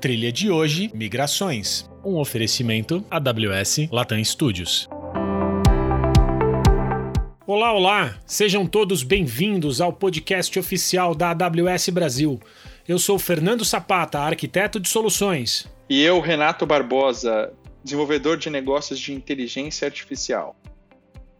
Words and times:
Trilha 0.00 0.30
de 0.30 0.48
hoje: 0.48 0.92
Migrações. 0.94 1.90
Um 2.04 2.18
oferecimento 2.18 3.04
AWS 3.10 3.88
Latam 3.90 4.22
Studios. 4.24 4.88
Olá, 7.44 7.72
olá! 7.72 8.14
Sejam 8.24 8.64
todos 8.64 9.02
bem-vindos 9.02 9.80
ao 9.80 9.92
podcast 9.92 10.56
oficial 10.56 11.16
da 11.16 11.30
AWS 11.30 11.88
Brasil. 11.88 12.38
Eu 12.86 12.96
sou 12.96 13.18
Fernando 13.18 13.64
Sapata, 13.64 14.20
arquiteto 14.20 14.78
de 14.78 14.88
soluções. 14.88 15.66
E 15.90 16.00
eu, 16.00 16.20
Renato 16.20 16.64
Barbosa, 16.64 17.52
desenvolvedor 17.82 18.36
de 18.36 18.50
negócios 18.50 19.00
de 19.00 19.12
inteligência 19.12 19.86
artificial. 19.86 20.54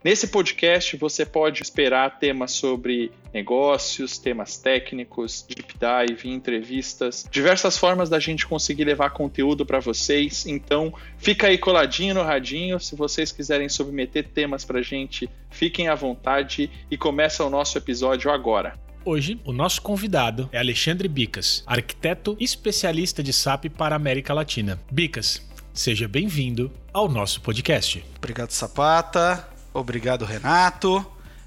Nesse 0.02 0.28
podcast 0.28 0.96
você 0.96 1.26
pode 1.26 1.60
esperar 1.60 2.20
temas 2.20 2.52
sobre 2.52 3.10
negócios, 3.34 4.16
temas 4.16 4.56
técnicos, 4.56 5.44
deep 5.48 5.74
dive, 5.74 6.30
entrevistas, 6.30 7.26
diversas 7.28 7.76
formas 7.76 8.08
da 8.08 8.20
gente 8.20 8.46
conseguir 8.46 8.84
levar 8.84 9.10
conteúdo 9.10 9.66
para 9.66 9.80
vocês. 9.80 10.46
Então, 10.46 10.94
fica 11.18 11.48
aí 11.48 11.58
coladinho 11.58 12.14
no 12.14 12.22
radinho. 12.22 12.78
Se 12.78 12.94
vocês 12.94 13.32
quiserem 13.32 13.68
submeter 13.68 14.28
temas 14.28 14.64
para 14.64 14.78
a 14.78 14.82
gente, 14.82 15.28
fiquem 15.50 15.88
à 15.88 15.96
vontade 15.96 16.70
e 16.88 16.96
começa 16.96 17.44
o 17.44 17.50
nosso 17.50 17.76
episódio 17.76 18.30
agora. 18.30 18.78
Hoje, 19.04 19.40
o 19.44 19.52
nosso 19.52 19.82
convidado 19.82 20.48
é 20.52 20.58
Alexandre 20.58 21.08
Bicas, 21.08 21.64
arquiteto 21.66 22.36
especialista 22.38 23.20
de 23.20 23.32
SAP 23.32 23.64
para 23.76 23.96
a 23.96 23.96
América 23.96 24.32
Latina. 24.32 24.78
Bicas, 24.92 25.44
seja 25.72 26.06
bem-vindo 26.06 26.70
ao 26.92 27.08
nosso 27.08 27.40
podcast. 27.40 28.04
Obrigado, 28.16 28.52
Sapata. 28.52 29.57
Obrigado, 29.78 30.24
Renato. 30.24 31.04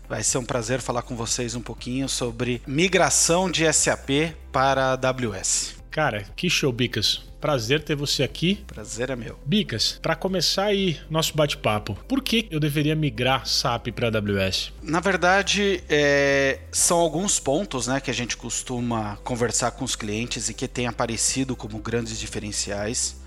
Vai 0.08 0.24
ser 0.24 0.38
um 0.38 0.46
prazer 0.46 0.82
falar 0.82 1.04
com 1.04 1.16
vocês 1.16 1.56
um 1.56 1.62
pouquinho 1.62 2.10
sobre 2.10 2.62
migração 2.68 3.50
de 3.50 3.72
SAP 3.72 4.36
para 4.52 4.92
AWS. 4.92 5.76
Cara, 5.90 6.26
que 6.36 6.50
show, 6.50 6.72
Bicas. 6.72 7.22
Prazer 7.42 7.82
ter 7.84 7.96
você 7.96 8.22
aqui. 8.22 8.64
Prazer 8.68 9.10
é 9.10 9.16
meu. 9.16 9.40
Bicas, 9.46 10.00
para 10.02 10.16
começar 10.16 10.66
aí 10.66 11.00
nosso 11.10 11.36
bate-papo, 11.36 11.96
por 12.08 12.22
que 12.22 12.48
eu 12.52 12.60
deveria 12.60 12.96
migrar 12.96 13.48
SAP 13.48 13.88
para 13.88 14.08
AWS? 14.08 14.72
Na 14.84 15.00
verdade, 15.00 15.84
é, 15.90 16.60
são 16.72 17.00
alguns 17.00 17.40
pontos 17.40 17.88
né, 17.88 18.00
que 18.00 18.12
a 18.12 18.14
gente 18.14 18.38
costuma 18.38 19.16
conversar 19.24 19.72
com 19.72 19.84
os 19.84 19.96
clientes 19.96 20.50
e 20.50 20.54
que 20.54 20.68
tem 20.68 20.88
aparecido 20.88 21.56
como 21.56 21.80
grandes 21.80 22.20
diferenciais. 22.20 23.21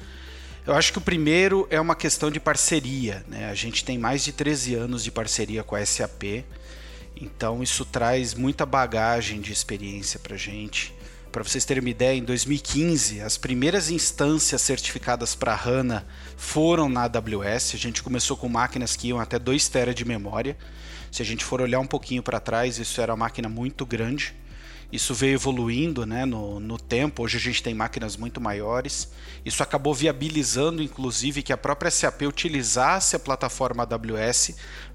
Eu 0.66 0.72
acho 0.72 0.92
que 0.92 0.98
o 0.98 1.02
primeiro 1.02 1.66
é 1.68 1.78
uma 1.78 1.94
questão 1.94 2.30
de 2.30 2.40
parceria. 2.40 3.22
Né? 3.28 3.50
A 3.50 3.54
gente 3.54 3.84
tem 3.84 3.98
mais 3.98 4.24
de 4.24 4.32
13 4.32 4.74
anos 4.74 5.04
de 5.04 5.10
parceria 5.10 5.62
com 5.62 5.76
a 5.76 5.84
SAP, 5.84 6.42
então 7.14 7.62
isso 7.62 7.84
traz 7.84 8.32
muita 8.32 8.64
bagagem 8.64 9.42
de 9.42 9.52
experiência 9.52 10.18
para 10.18 10.36
a 10.36 10.38
gente. 10.38 10.94
Para 11.30 11.42
vocês 11.42 11.66
terem 11.66 11.82
uma 11.82 11.90
ideia, 11.90 12.16
em 12.16 12.24
2015, 12.24 13.20
as 13.20 13.36
primeiras 13.36 13.90
instâncias 13.90 14.62
certificadas 14.62 15.34
para 15.34 15.52
HANA 15.52 16.06
foram 16.34 16.88
na 16.88 17.02
AWS. 17.02 17.74
A 17.74 17.76
gente 17.76 18.02
começou 18.02 18.34
com 18.34 18.48
máquinas 18.48 18.96
que 18.96 19.08
iam 19.08 19.20
até 19.20 19.38
2 19.38 19.68
TB 19.68 19.92
de 19.92 20.04
memória. 20.06 20.56
Se 21.12 21.20
a 21.20 21.24
gente 21.26 21.44
for 21.44 21.60
olhar 21.60 21.80
um 21.80 21.86
pouquinho 21.86 22.22
para 22.22 22.40
trás, 22.40 22.78
isso 22.78 23.02
era 23.02 23.12
uma 23.12 23.24
máquina 23.26 23.50
muito 23.50 23.84
grande. 23.84 24.34
Isso 24.94 25.12
veio 25.12 25.34
evoluindo 25.34 26.06
né, 26.06 26.24
no, 26.24 26.60
no 26.60 26.78
tempo, 26.78 27.24
hoje 27.24 27.36
a 27.36 27.40
gente 27.40 27.60
tem 27.60 27.74
máquinas 27.74 28.16
muito 28.16 28.40
maiores. 28.40 29.10
Isso 29.44 29.60
acabou 29.60 29.92
viabilizando, 29.92 30.80
inclusive, 30.80 31.42
que 31.42 31.52
a 31.52 31.56
própria 31.56 31.90
SAP 31.90 32.22
utilizasse 32.22 33.16
a 33.16 33.18
plataforma 33.18 33.82
AWS 33.82 34.54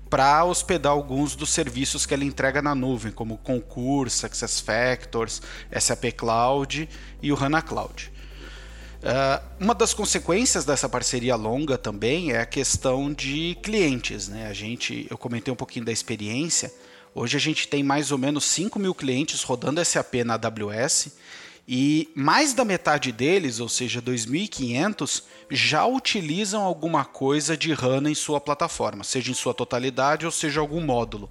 para 0.10 0.46
hospedar 0.46 0.94
alguns 0.94 1.36
dos 1.36 1.50
serviços 1.50 2.06
que 2.06 2.14
ela 2.14 2.24
entrega 2.24 2.62
na 2.62 2.74
nuvem, 2.74 3.12
como 3.12 3.40
Concurso, 3.40 4.20
SuccessFactors, 4.20 5.42
SAP 5.78 6.14
Cloud 6.16 6.88
e 7.22 7.34
o 7.34 7.36
HANA 7.36 7.62
Cloud. 7.62 8.10
Uh, 9.04 9.44
uma 9.60 9.76
das 9.76 9.94
consequências 9.94 10.64
dessa 10.64 10.88
parceria 10.88 11.36
longa 11.36 11.78
também 11.78 12.32
é 12.32 12.40
a 12.40 12.46
questão 12.46 13.12
de 13.12 13.58
clientes. 13.62 14.30
Né? 14.30 14.48
A 14.48 14.54
gente, 14.54 15.06
eu 15.10 15.18
comentei 15.18 15.52
um 15.52 15.58
pouquinho 15.58 15.84
da 15.84 15.92
experiência. 15.92 16.72
Hoje 17.14 17.38
a 17.38 17.40
gente 17.40 17.68
tem 17.68 17.84
mais 17.84 18.12
ou 18.12 18.18
menos 18.18 18.46
5 18.46 18.78
mil 18.80 18.94
clientes 18.94 19.44
rodando 19.44 19.84
SAP 19.84 20.16
na 20.26 20.36
AWS 20.36 21.14
e 21.68 22.10
mais 22.16 22.54
da 22.54 22.66
metade 22.66 23.12
deles, 23.12 23.60
ou 23.60 23.70
seja, 23.70 24.02
2.500, 24.02 25.24
já 25.52 25.86
utilizam 25.86 26.64
alguma 26.64 27.06
coisa 27.06 27.56
de 27.56 27.72
HANA 27.74 28.10
em 28.10 28.16
sua 28.16 28.42
plataforma, 28.42 29.04
seja 29.04 29.30
em 29.30 29.36
sua 29.36 29.54
totalidade 29.54 30.26
ou 30.26 30.32
seja 30.32 30.60
algum 30.60 30.82
módulo. 30.82 31.30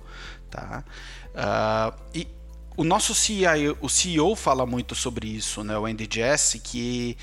Tá? 0.48 0.84
Uh, 1.30 2.00
e 2.14 2.28
o 2.76 2.84
nosso 2.84 3.14
CIO, 3.16 3.76
o 3.80 3.88
CEO 3.88 4.36
fala 4.36 4.64
muito 4.64 4.94
sobre 4.94 5.26
isso, 5.26 5.64
né? 5.64 5.76
o 5.76 5.86
Andy 5.86 6.08
Jesse, 6.08 6.60
que 6.60 7.16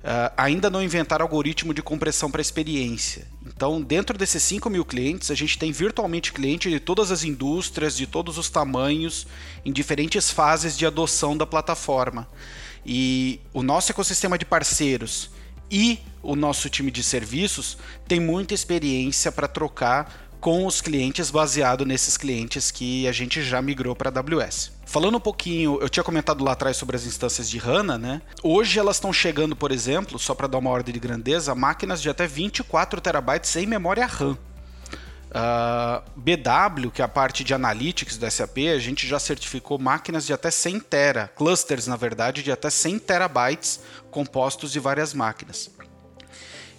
Uh, 0.00 0.32
ainda 0.34 0.70
não 0.70 0.82
inventaram 0.82 1.24
algoritmo 1.24 1.74
de 1.74 1.82
compressão 1.82 2.30
para 2.30 2.40
experiência. 2.40 3.26
Então, 3.46 3.82
dentro 3.82 4.16
desses 4.16 4.42
5 4.42 4.70
mil 4.70 4.82
clientes, 4.82 5.30
a 5.30 5.34
gente 5.34 5.58
tem 5.58 5.70
virtualmente 5.70 6.32
cliente 6.32 6.70
de 6.70 6.80
todas 6.80 7.10
as 7.10 7.22
indústrias, 7.22 7.94
de 7.94 8.06
todos 8.06 8.38
os 8.38 8.48
tamanhos, 8.48 9.26
em 9.62 9.70
diferentes 9.70 10.30
fases 10.30 10.76
de 10.76 10.86
adoção 10.86 11.36
da 11.36 11.46
plataforma. 11.46 12.26
E 12.84 13.40
o 13.52 13.62
nosso 13.62 13.92
ecossistema 13.92 14.38
de 14.38 14.46
parceiros 14.46 15.30
e 15.70 15.98
o 16.22 16.34
nosso 16.34 16.70
time 16.70 16.90
de 16.90 17.02
serviços 17.02 17.76
tem 18.08 18.18
muita 18.18 18.54
experiência 18.54 19.30
para 19.30 19.46
trocar 19.46 20.29
com 20.40 20.66
os 20.66 20.80
clientes 20.80 21.30
baseado 21.30 21.84
nesses 21.84 22.16
clientes 22.16 22.70
que 22.70 23.06
a 23.06 23.12
gente 23.12 23.42
já 23.42 23.60
migrou 23.60 23.94
para 23.94 24.10
AWS. 24.10 24.72
Falando 24.86 25.18
um 25.18 25.20
pouquinho, 25.20 25.78
eu 25.80 25.88
tinha 25.88 26.02
comentado 26.02 26.42
lá 26.42 26.52
atrás 26.52 26.76
sobre 26.76 26.96
as 26.96 27.04
instâncias 27.04 27.48
de 27.48 27.58
HANA, 27.58 27.98
né? 27.98 28.22
Hoje 28.42 28.78
elas 28.78 28.96
estão 28.96 29.12
chegando, 29.12 29.54
por 29.54 29.70
exemplo, 29.70 30.18
só 30.18 30.34
para 30.34 30.48
dar 30.48 30.58
uma 30.58 30.70
ordem 30.70 30.92
de 30.92 30.98
grandeza, 30.98 31.54
máquinas 31.54 32.00
de 32.00 32.08
até 32.08 32.26
24 32.26 33.00
terabytes 33.00 33.54
em 33.54 33.66
memória 33.66 34.06
RAM. 34.06 34.32
Uh, 34.32 34.36
ah, 35.32 36.02
BW, 36.16 36.90
que 36.90 37.00
é 37.00 37.04
a 37.04 37.08
parte 37.08 37.44
de 37.44 37.54
analytics 37.54 38.16
do 38.16 38.28
SAP, 38.28 38.58
a 38.74 38.80
gente 38.80 39.06
já 39.06 39.20
certificou 39.20 39.78
máquinas 39.78 40.26
de 40.26 40.32
até 40.32 40.50
100 40.50 40.80
tera, 40.80 41.30
clusters 41.36 41.86
na 41.86 41.94
verdade, 41.94 42.42
de 42.42 42.50
até 42.50 42.68
100 42.68 42.98
terabytes 42.98 43.78
compostos 44.10 44.72
de 44.72 44.80
várias 44.80 45.14
máquinas. 45.14 45.70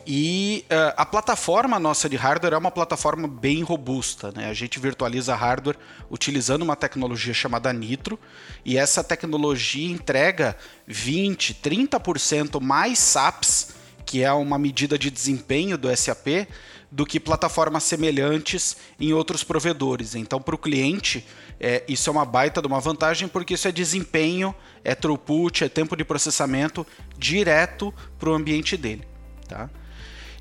E 0.06 0.66
uh, 0.66 0.94
a 0.97 1.06
plataforma 1.06 1.79
nossa 1.79 2.09
de 2.09 2.16
hardware 2.16 2.53
é 2.53 2.57
uma 2.57 2.72
plataforma 2.72 3.28
bem 3.28 3.62
robusta. 3.62 4.31
Né? 4.31 4.50
A 4.50 4.53
gente 4.53 4.79
virtualiza 4.79 5.35
hardware 5.35 5.78
utilizando 6.09 6.63
uma 6.63 6.75
tecnologia 6.75 7.34
chamada 7.34 7.72
Nitro, 7.72 8.19
e 8.66 8.78
essa 8.78 9.03
tecnologia 9.03 9.91
entrega 9.91 10.56
20, 10.88 11.56
30% 11.56 12.62
mais 12.62 13.00
SAPs, 13.00 13.75
que 14.06 14.23
é 14.23 14.31
uma 14.31 14.57
medida 14.57 14.97
de 14.97 15.09
desempenho 15.09 15.78
do 15.78 15.95
SAP, 15.95 16.47
do 16.91 17.06
que 17.06 17.19
plataformas 17.19 17.83
semelhantes 17.83 18.75
em 19.00 19.13
outros 19.13 19.44
provedores. 19.44 20.13
Então, 20.13 20.41
para 20.41 20.53
o 20.53 20.57
cliente, 20.57 21.25
é, 21.57 21.83
isso 21.88 22.09
é 22.09 22.12
uma 22.12 22.25
baita 22.25 22.62
de 22.62 22.68
uma 22.68 22.81
vantagem, 22.81 23.29
porque 23.29 23.53
isso 23.53 23.68
é 23.68 23.72
desempenho, 23.72 24.53
é 24.83 24.94
throughput, 24.94 25.63
é 25.63 25.69
tempo 25.69 25.95
de 25.95 26.03
processamento 26.03 26.85
direto 27.18 27.94
para 28.19 28.29
o 28.29 28.33
ambiente 28.33 28.75
dele. 28.75 29.07
Tá? 29.47 29.69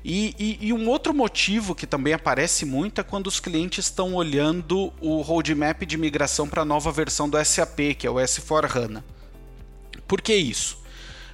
E, 0.03 0.35
e, 0.39 0.67
e, 0.67 0.73
um 0.73 0.89
outro 0.89 1.13
motivo 1.13 1.75
que 1.75 1.85
também 1.85 2.13
aparece 2.13 2.65
muito 2.65 2.99
é 2.99 3.03
quando 3.03 3.27
os 3.27 3.39
clientes 3.39 3.85
estão 3.85 4.15
olhando 4.15 4.91
o 4.99 5.21
roadmap 5.21 5.83
de 5.83 5.95
migração 5.95 6.47
para 6.47 6.63
a 6.63 6.65
nova 6.65 6.91
versão 6.91 7.29
do 7.29 7.43
SAP, 7.43 7.95
que 7.97 8.07
é 8.07 8.09
o 8.09 8.15
S4HANA. 8.15 9.03
Por 10.07 10.21
que 10.21 10.33
isso? 10.33 10.81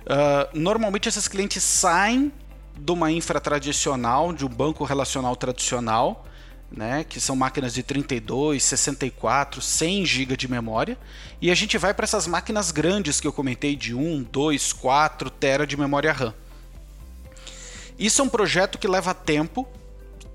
Uh, 0.03 0.57
normalmente 0.57 1.07
esses 1.07 1.27
clientes 1.29 1.63
saem 1.63 2.31
de 2.77 2.91
uma 2.91 3.09
infra 3.09 3.39
tradicional, 3.39 4.33
de 4.33 4.45
um 4.45 4.49
banco 4.49 4.83
relacional 4.83 5.35
tradicional, 5.35 6.25
né, 6.69 7.05
que 7.07 7.19
são 7.19 7.35
máquinas 7.35 7.73
de 7.73 7.81
32, 7.81 8.61
64, 8.61 9.61
100 9.61 10.05
GB 10.05 10.37
de 10.37 10.47
memória, 10.49 10.97
e 11.41 11.49
a 11.49 11.55
gente 11.55 11.77
vai 11.77 11.93
para 11.93 12.03
essas 12.03 12.27
máquinas 12.27 12.71
grandes 12.71 13.21
que 13.21 13.27
eu 13.27 13.31
comentei 13.31 13.75
de 13.75 13.95
1, 13.95 14.23
2, 14.23 14.73
4 14.73 15.29
TB 15.29 15.65
de 15.65 15.77
memória 15.77 16.11
RAM. 16.11 16.33
Isso 17.97 18.21
é 18.21 18.25
um 18.25 18.29
projeto 18.29 18.77
que 18.77 18.87
leva 18.87 19.13
tempo, 19.13 19.67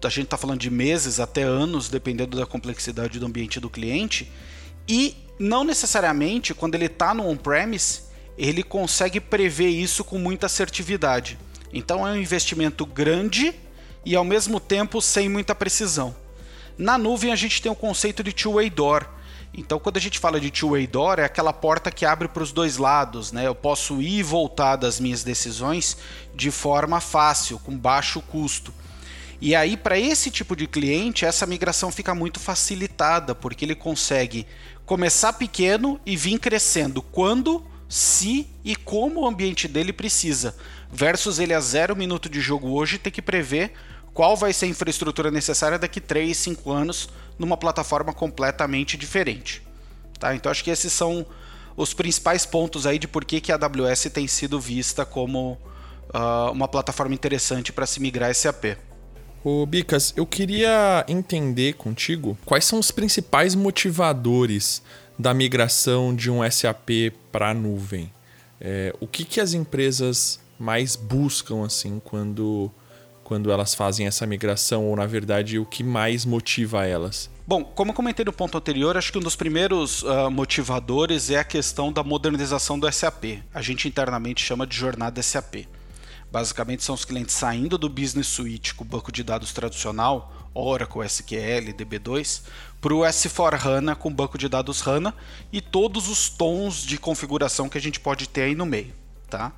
a 0.05 0.09
gente 0.09 0.25
está 0.25 0.37
falando 0.37 0.59
de 0.59 0.71
meses 0.71 1.21
até 1.21 1.43
anos, 1.43 1.89
dependendo 1.89 2.37
da 2.37 2.45
complexidade 2.45 3.21
do 3.21 3.27
ambiente 3.27 3.61
do 3.61 3.71
cliente, 3.71 4.31
e 4.89 5.17
não 5.39 5.63
necessariamente 5.63 6.53
quando 6.55 6.75
ele 6.75 6.87
está 6.87 7.15
no 7.15 7.29
on-premise, 7.29 8.03
ele 8.37 8.63
consegue 8.63 9.21
prever 9.21 9.69
isso 9.69 10.03
com 10.03 10.19
muita 10.19 10.47
assertividade. 10.47 11.39
Então 11.73 12.07
é 12.07 12.13
um 12.13 12.17
investimento 12.17 12.85
grande 12.85 13.55
e 14.05 14.17
ao 14.17 14.25
mesmo 14.25 14.59
tempo 14.59 15.01
sem 15.01 15.29
muita 15.29 15.55
precisão. 15.55 16.15
Na 16.77 16.99
nuvem 16.99 17.33
a 17.33 17.37
gente 17.37 17.63
tem 17.63 17.71
o 17.71 17.77
conceito 17.77 18.23
de 18.25 18.33
two-way 18.33 18.71
door, 18.71 19.07
então, 19.55 19.79
quando 19.79 19.99
a 19.99 20.01
gente 20.01 20.19
fala 20.19 20.41
de 20.41 20.51
two-way 20.51 20.87
door, 20.87 21.19
é 21.19 21.25
aquela 21.25 21.53
porta 21.53 21.91
que 21.91 22.07
abre 22.07 22.27
para 22.27 22.43
os 22.43 22.53
dois 22.53 22.79
lados, 22.79 23.33
né? 23.33 23.47
Eu 23.47 23.55
posso 23.55 24.01
ir 24.01 24.21
e 24.21 24.23
voltar 24.23 24.77
das 24.77 24.99
minhas 24.99 25.23
decisões 25.23 25.97
de 26.35 26.51
forma 26.51 27.01
fácil, 27.01 27.59
com 27.59 27.77
baixo 27.77 28.23
custo. 28.23 28.73
E 29.41 29.55
aí, 29.55 29.77
para 29.77 29.99
esse 29.99 30.31
tipo 30.31 30.57
de 30.57 30.67
cliente, 30.67 31.27
essa 31.27 31.45
migração 31.45 31.93
fica 31.93 32.15
muito 32.15 32.41
facilitada, 32.41 33.35
porque 33.35 33.65
ele 33.65 33.75
consegue 33.75 34.47
começar 34.87 35.35
pequeno 35.35 36.01
e 36.07 36.17
vir 36.17 36.39
crescendo 36.39 37.03
quando 37.03 37.63
se 37.89 38.47
e 38.65 38.75
como 38.75 39.21
o 39.21 39.27
ambiente 39.27 39.69
dele 39.69 39.93
precisa, 39.93 40.57
versus 40.91 41.39
ele 41.39 41.53
a 41.53 41.61
zero 41.61 41.95
minuto 41.95 42.27
de 42.27 42.41
jogo 42.41 42.71
hoje 42.71 42.97
ter 42.97 43.11
que 43.11 43.21
prever 43.21 43.75
qual 44.13 44.37
vai 44.37 44.53
ser 44.53 44.67
a 44.67 44.69
infraestrutura 44.69 45.31
necessária 45.31 45.79
daqui 45.79 46.01
3, 46.01 46.37
5 46.37 46.71
anos 46.71 47.09
numa 47.39 47.57
plataforma 47.57 48.13
completamente 48.13 48.97
diferente. 48.97 49.63
Tá? 50.19 50.35
Então 50.35 50.53
acho 50.53 50.63
que 50.63 50.71
esses 50.71 50.93
são 50.93 51.27
os 51.77 51.95
principais 51.95 52.45
pontos 52.45 52.87
aí 52.87 52.99
de 52.99 53.09
por 53.09 53.25
que, 53.25 53.41
que 53.41 53.51
a 53.51 53.57
AWS 53.57 54.11
tem 54.13 54.27
sido 54.27 54.61
vista 54.61 55.05
como 55.05 55.59
uh, 56.15 56.53
uma 56.53 56.69
plataforma 56.69 57.15
interessante 57.15 57.73
para 57.73 57.87
se 57.87 58.01
migrar 58.01 58.35
SAP. 58.35 58.77
Ô 59.45 59.67
Bicas, 59.67 60.13
eu 60.17 60.25
queria 60.25 61.05
entender 61.09 61.75
contigo 61.75 62.39
quais 62.45 62.65
são 62.65 62.79
os 62.79 62.93
principais 62.93 63.57
motivadores 63.57 64.83
da 65.19 65.35
migração 65.35 66.15
de 66.15 66.31
um 66.31 66.49
SAP 66.49 67.13
para 67.33 67.51
a 67.51 67.55
nuvem. 67.55 68.13
É, 68.61 68.95
o 69.01 69.07
que, 69.09 69.25
que 69.25 69.41
as 69.41 69.55
empresas 69.55 70.39
mais 70.59 70.95
buscam 70.95 71.65
assim 71.65 72.01
quando, 72.05 72.71
quando 73.33 73.51
elas 73.51 73.75
fazem 73.75 74.07
essa 74.07 74.27
migração, 74.27 74.85
ou 74.85 74.95
na 74.95 75.07
verdade 75.07 75.59
o 75.59 75.65
que 75.65 75.83
mais 75.83 76.27
motiva 76.27 76.87
elas? 76.87 77.31
Bom, 77.47 77.65
como 77.65 77.91
eu 77.91 77.95
comentei 77.95 78.27
no 78.27 78.33
ponto 78.33 78.59
anterior, 78.59 78.95
acho 78.95 79.11
que 79.11 79.17
um 79.17 79.23
dos 79.23 79.35
primeiros 79.35 80.03
uh, 80.03 80.31
motivadores 80.31 81.31
é 81.31 81.39
a 81.39 81.45
questão 81.45 81.91
da 81.91 82.03
modernização 82.03 82.79
do 82.79 82.93
SAP. 82.93 83.43
A 83.55 83.63
gente 83.63 83.89
internamente 83.89 84.45
chama 84.45 84.67
de 84.67 84.77
jornada 84.77 85.23
SAP. 85.23 85.67
Basicamente 86.31 86.85
são 86.85 86.95
os 86.95 87.07
clientes 87.07 87.35
saindo 87.35 87.79
do 87.79 87.89
Business 87.89 88.27
Suite 88.27 88.75
com 88.75 88.85
o 88.85 88.87
banco 88.87 89.11
de 89.11 89.23
dados 89.25 89.51
tradicional, 89.55 90.51
Oracle, 90.53 91.07
SQL, 91.07 91.73
DB2, 91.73 92.43
para 92.83 92.93
o 92.93 93.01
S4HANA 93.01 93.97
com 93.97 94.13
banco 94.13 94.37
de 94.37 94.47
dados 94.47 94.87
HANA 94.87 95.15
e 95.51 95.63
todos 95.63 96.07
os 96.11 96.29
tons 96.29 96.83
de 96.85 96.99
configuração 96.99 97.67
que 97.67 97.79
a 97.79 97.81
gente 97.81 97.99
pode 97.99 98.29
ter 98.29 98.43
aí 98.43 98.55
no 98.55 98.67
meio. 98.67 98.93
Tá? 99.33 99.49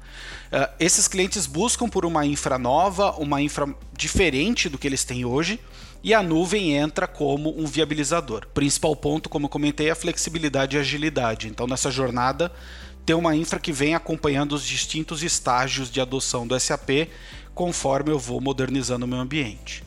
Uh, 0.52 0.72
esses 0.78 1.08
clientes 1.08 1.46
buscam 1.46 1.88
por 1.88 2.06
uma 2.06 2.24
infra 2.24 2.56
nova, 2.56 3.10
uma 3.18 3.42
infra 3.42 3.66
diferente 3.92 4.68
do 4.68 4.78
que 4.78 4.86
eles 4.86 5.02
têm 5.02 5.24
hoje, 5.24 5.58
e 6.00 6.14
a 6.14 6.22
nuvem 6.22 6.76
entra 6.76 7.08
como 7.08 7.58
um 7.58 7.66
viabilizador. 7.66 8.46
Principal 8.54 8.94
ponto, 8.94 9.28
como 9.28 9.46
eu 9.46 9.50
comentei, 9.50 9.88
é 9.88 9.90
a 9.90 9.96
flexibilidade 9.96 10.76
e 10.76 10.78
agilidade. 10.78 11.48
Então, 11.48 11.66
nessa 11.66 11.90
jornada, 11.90 12.52
ter 13.04 13.14
uma 13.14 13.34
infra 13.34 13.58
que 13.58 13.72
vem 13.72 13.96
acompanhando 13.96 14.52
os 14.52 14.64
distintos 14.64 15.24
estágios 15.24 15.90
de 15.90 16.00
adoção 16.00 16.46
do 16.46 16.58
SAP 16.60 17.08
conforme 17.52 18.12
eu 18.12 18.18
vou 18.18 18.40
modernizando 18.40 19.04
o 19.06 19.08
meu 19.08 19.18
ambiente. 19.18 19.82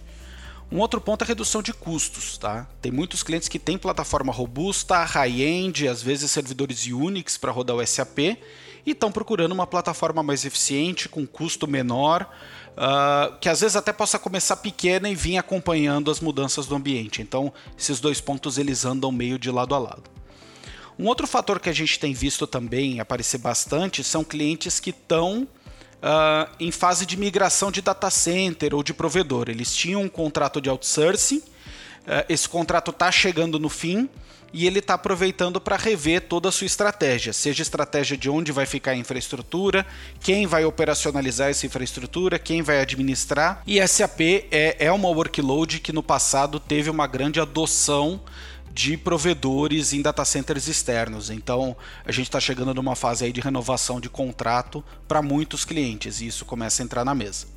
Um 0.71 0.79
outro 0.79 0.99
ponto 0.99 1.21
é 1.21 1.25
a 1.25 1.27
redução 1.27 1.61
de 1.61 1.73
custos. 1.73 2.37
Tá? 2.37 2.67
Tem 2.81 2.91
muitos 2.91 3.23
clientes 3.23 3.47
que 3.47 3.59
têm 3.59 3.77
plataforma 3.77 4.33
robusta, 4.33 5.03
high-end, 5.03 5.87
às 5.87 6.01
vezes 6.01 6.29
servidores 6.31 6.85
Unix 6.87 7.37
para 7.37 7.51
rodar 7.51 7.75
o 7.75 7.85
SAP 7.85 8.19
e 8.19 8.91
estão 8.91 9.11
procurando 9.11 9.51
uma 9.51 9.67
plataforma 9.67 10.23
mais 10.23 10.45
eficiente, 10.45 11.09
com 11.09 11.27
custo 11.27 11.67
menor, 11.67 12.29
uh, 12.77 13.37
que 13.39 13.49
às 13.49 13.59
vezes 13.59 13.75
até 13.75 13.91
possa 13.91 14.17
começar 14.17 14.55
pequena 14.57 15.09
e 15.09 15.15
vir 15.15 15.37
acompanhando 15.37 16.09
as 16.09 16.21
mudanças 16.21 16.67
do 16.67 16.75
ambiente. 16.75 17.21
Então, 17.21 17.51
esses 17.77 17.99
dois 17.99 18.21
pontos 18.21 18.57
eles 18.57 18.85
andam 18.85 19.11
meio 19.11 19.37
de 19.37 19.51
lado 19.51 19.75
a 19.75 19.77
lado. 19.77 20.03
Um 20.97 21.05
outro 21.05 21.27
fator 21.27 21.59
que 21.59 21.69
a 21.69 21.73
gente 21.73 21.99
tem 21.99 22.13
visto 22.13 22.47
também 22.47 22.99
aparecer 22.99 23.39
bastante 23.39 24.03
são 24.03 24.23
clientes 24.23 24.79
que 24.79 24.91
estão 24.91 25.47
uh, 25.97 26.49
em 26.59 26.71
fase 26.71 27.05
de 27.05 27.17
migração 27.17 27.71
de 27.71 27.81
data 27.81 28.09
center 28.09 28.73
ou 28.73 28.83
de 28.83 28.94
provedor. 28.94 29.49
Eles 29.49 29.75
tinham 29.75 30.01
um 30.01 30.09
contrato 30.09 30.61
de 30.61 30.69
outsourcing, 30.69 31.38
uh, 31.38 32.25
esse 32.29 32.47
contrato 32.47 32.91
está 32.91 33.11
chegando 33.11 33.59
no 33.59 33.69
fim 33.69 34.09
e 34.53 34.65
ele 34.65 34.79
está 34.79 34.94
aproveitando 34.94 35.59
para 35.59 35.75
rever 35.75 36.21
toda 36.21 36.49
a 36.49 36.51
sua 36.51 36.65
estratégia, 36.65 37.33
seja 37.33 37.61
estratégia 37.61 38.17
de 38.17 38.29
onde 38.29 38.51
vai 38.51 38.65
ficar 38.65 38.91
a 38.91 38.95
infraestrutura, 38.95 39.85
quem 40.21 40.47
vai 40.47 40.63
operacionalizar 40.63 41.49
essa 41.49 41.65
infraestrutura, 41.65 42.39
quem 42.39 42.61
vai 42.61 42.79
administrar. 42.79 43.61
E 43.67 43.85
SAP 43.85 44.21
é, 44.51 44.77
é 44.79 44.91
uma 44.91 45.09
workload 45.09 45.79
que 45.79 45.91
no 45.91 46.01
passado 46.01 46.59
teve 46.59 46.89
uma 46.89 47.07
grande 47.07 47.39
adoção 47.39 48.21
de 48.77 48.95
provedores 48.95 49.91
em 49.91 50.03
data 50.03 50.24
centers 50.24 50.68
externos. 50.68 51.31
Então, 51.31 51.75
a 52.06 52.12
gente 52.12 52.27
está 52.27 52.39
chegando 52.39 52.75
numa 52.75 52.95
fase 52.95 53.25
aí 53.25 53.33
de 53.33 53.41
renovação 53.41 54.00
de 54.00 54.07
contrato 54.07 54.83
para 55.07 55.19
muitos 55.19 55.65
clientes 55.65 56.21
e 56.21 56.27
isso 56.27 56.45
começa 56.45 56.83
a 56.83 56.85
entrar 56.85 57.03
na 57.03 57.15
mesa. 57.15 57.47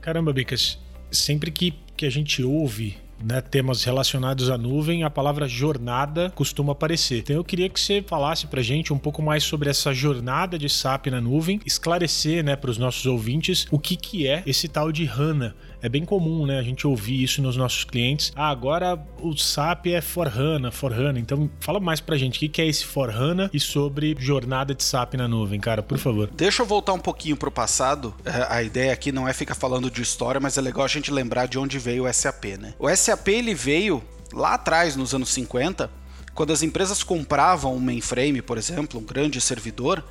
Caramba, 0.00 0.32
Bicas, 0.32 0.78
sempre 1.12 1.50
que, 1.50 1.74
que 1.94 2.06
a 2.06 2.10
gente 2.10 2.42
ouve 2.42 2.96
né, 3.22 3.42
temas 3.42 3.84
relacionados 3.84 4.48
à 4.48 4.56
nuvem, 4.56 5.04
a 5.04 5.10
palavra 5.10 5.46
jornada 5.46 6.32
costuma 6.34 6.72
aparecer. 6.72 7.18
Então 7.18 7.36
eu 7.36 7.44
queria 7.44 7.68
que 7.68 7.78
você 7.78 8.02
falasse 8.02 8.46
para 8.46 8.62
gente 8.62 8.90
um 8.90 8.98
pouco 8.98 9.20
mais 9.20 9.44
sobre 9.44 9.68
essa 9.68 9.92
jornada 9.92 10.58
de 10.58 10.70
SAP 10.70 11.08
na 11.08 11.20
nuvem, 11.20 11.60
esclarecer 11.66 12.42
né, 12.42 12.56
para 12.56 12.70
os 12.70 12.78
nossos 12.78 13.04
ouvintes 13.04 13.66
o 13.70 13.78
que, 13.78 13.96
que 13.96 14.26
é 14.26 14.42
esse 14.46 14.66
tal 14.66 14.90
de 14.90 15.06
HANA 15.06 15.54
é 15.82 15.88
bem 15.88 16.04
comum, 16.04 16.46
né? 16.46 16.58
A 16.58 16.62
gente 16.62 16.86
ouvir 16.86 17.22
isso 17.22 17.40
nos 17.42 17.56
nossos 17.56 17.84
clientes. 17.84 18.32
Ah, 18.34 18.48
agora 18.48 18.98
o 19.20 19.36
SAP 19.36 19.86
é 19.86 20.00
for 20.00 20.28
HANA, 20.28 20.70
for 20.70 20.92
HANA. 20.92 21.18
Então, 21.18 21.50
fala 21.60 21.80
mais 21.80 22.00
pra 22.00 22.16
gente 22.16 22.44
o 22.44 22.50
que 22.50 22.60
é 22.60 22.66
esse 22.66 22.84
for 22.84 23.10
HANA 23.10 23.50
e 23.52 23.60
sobre 23.60 24.16
jornada 24.18 24.74
de 24.74 24.82
SAP 24.82 25.14
na 25.14 25.26
nuvem, 25.26 25.60
cara, 25.60 25.82
por 25.82 25.98
favor. 25.98 26.30
Deixa 26.34 26.62
eu 26.62 26.66
voltar 26.66 26.92
um 26.92 26.98
pouquinho 26.98 27.36
pro 27.36 27.50
passado. 27.50 28.14
É, 28.24 28.46
a 28.48 28.62
ideia 28.62 28.92
aqui 28.92 29.12
não 29.12 29.26
é 29.26 29.32
ficar 29.32 29.54
falando 29.54 29.90
de 29.90 30.02
história, 30.02 30.40
mas 30.40 30.58
é 30.58 30.60
legal 30.60 30.84
a 30.84 30.88
gente 30.88 31.10
lembrar 31.10 31.46
de 31.46 31.58
onde 31.58 31.78
veio 31.78 32.06
o 32.06 32.12
SAP, 32.12 32.44
né? 32.58 32.74
O 32.78 32.94
SAP 32.94 33.28
ele 33.28 33.54
veio 33.54 34.02
lá 34.32 34.54
atrás, 34.54 34.96
nos 34.96 35.14
anos 35.14 35.30
50, 35.30 35.90
quando 36.34 36.52
as 36.52 36.62
empresas 36.62 37.02
compravam 37.02 37.74
um 37.74 37.80
mainframe, 37.80 38.40
por 38.40 38.56
exemplo, 38.56 39.00
um 39.00 39.04
grande 39.04 39.40
servidor, 39.40 40.04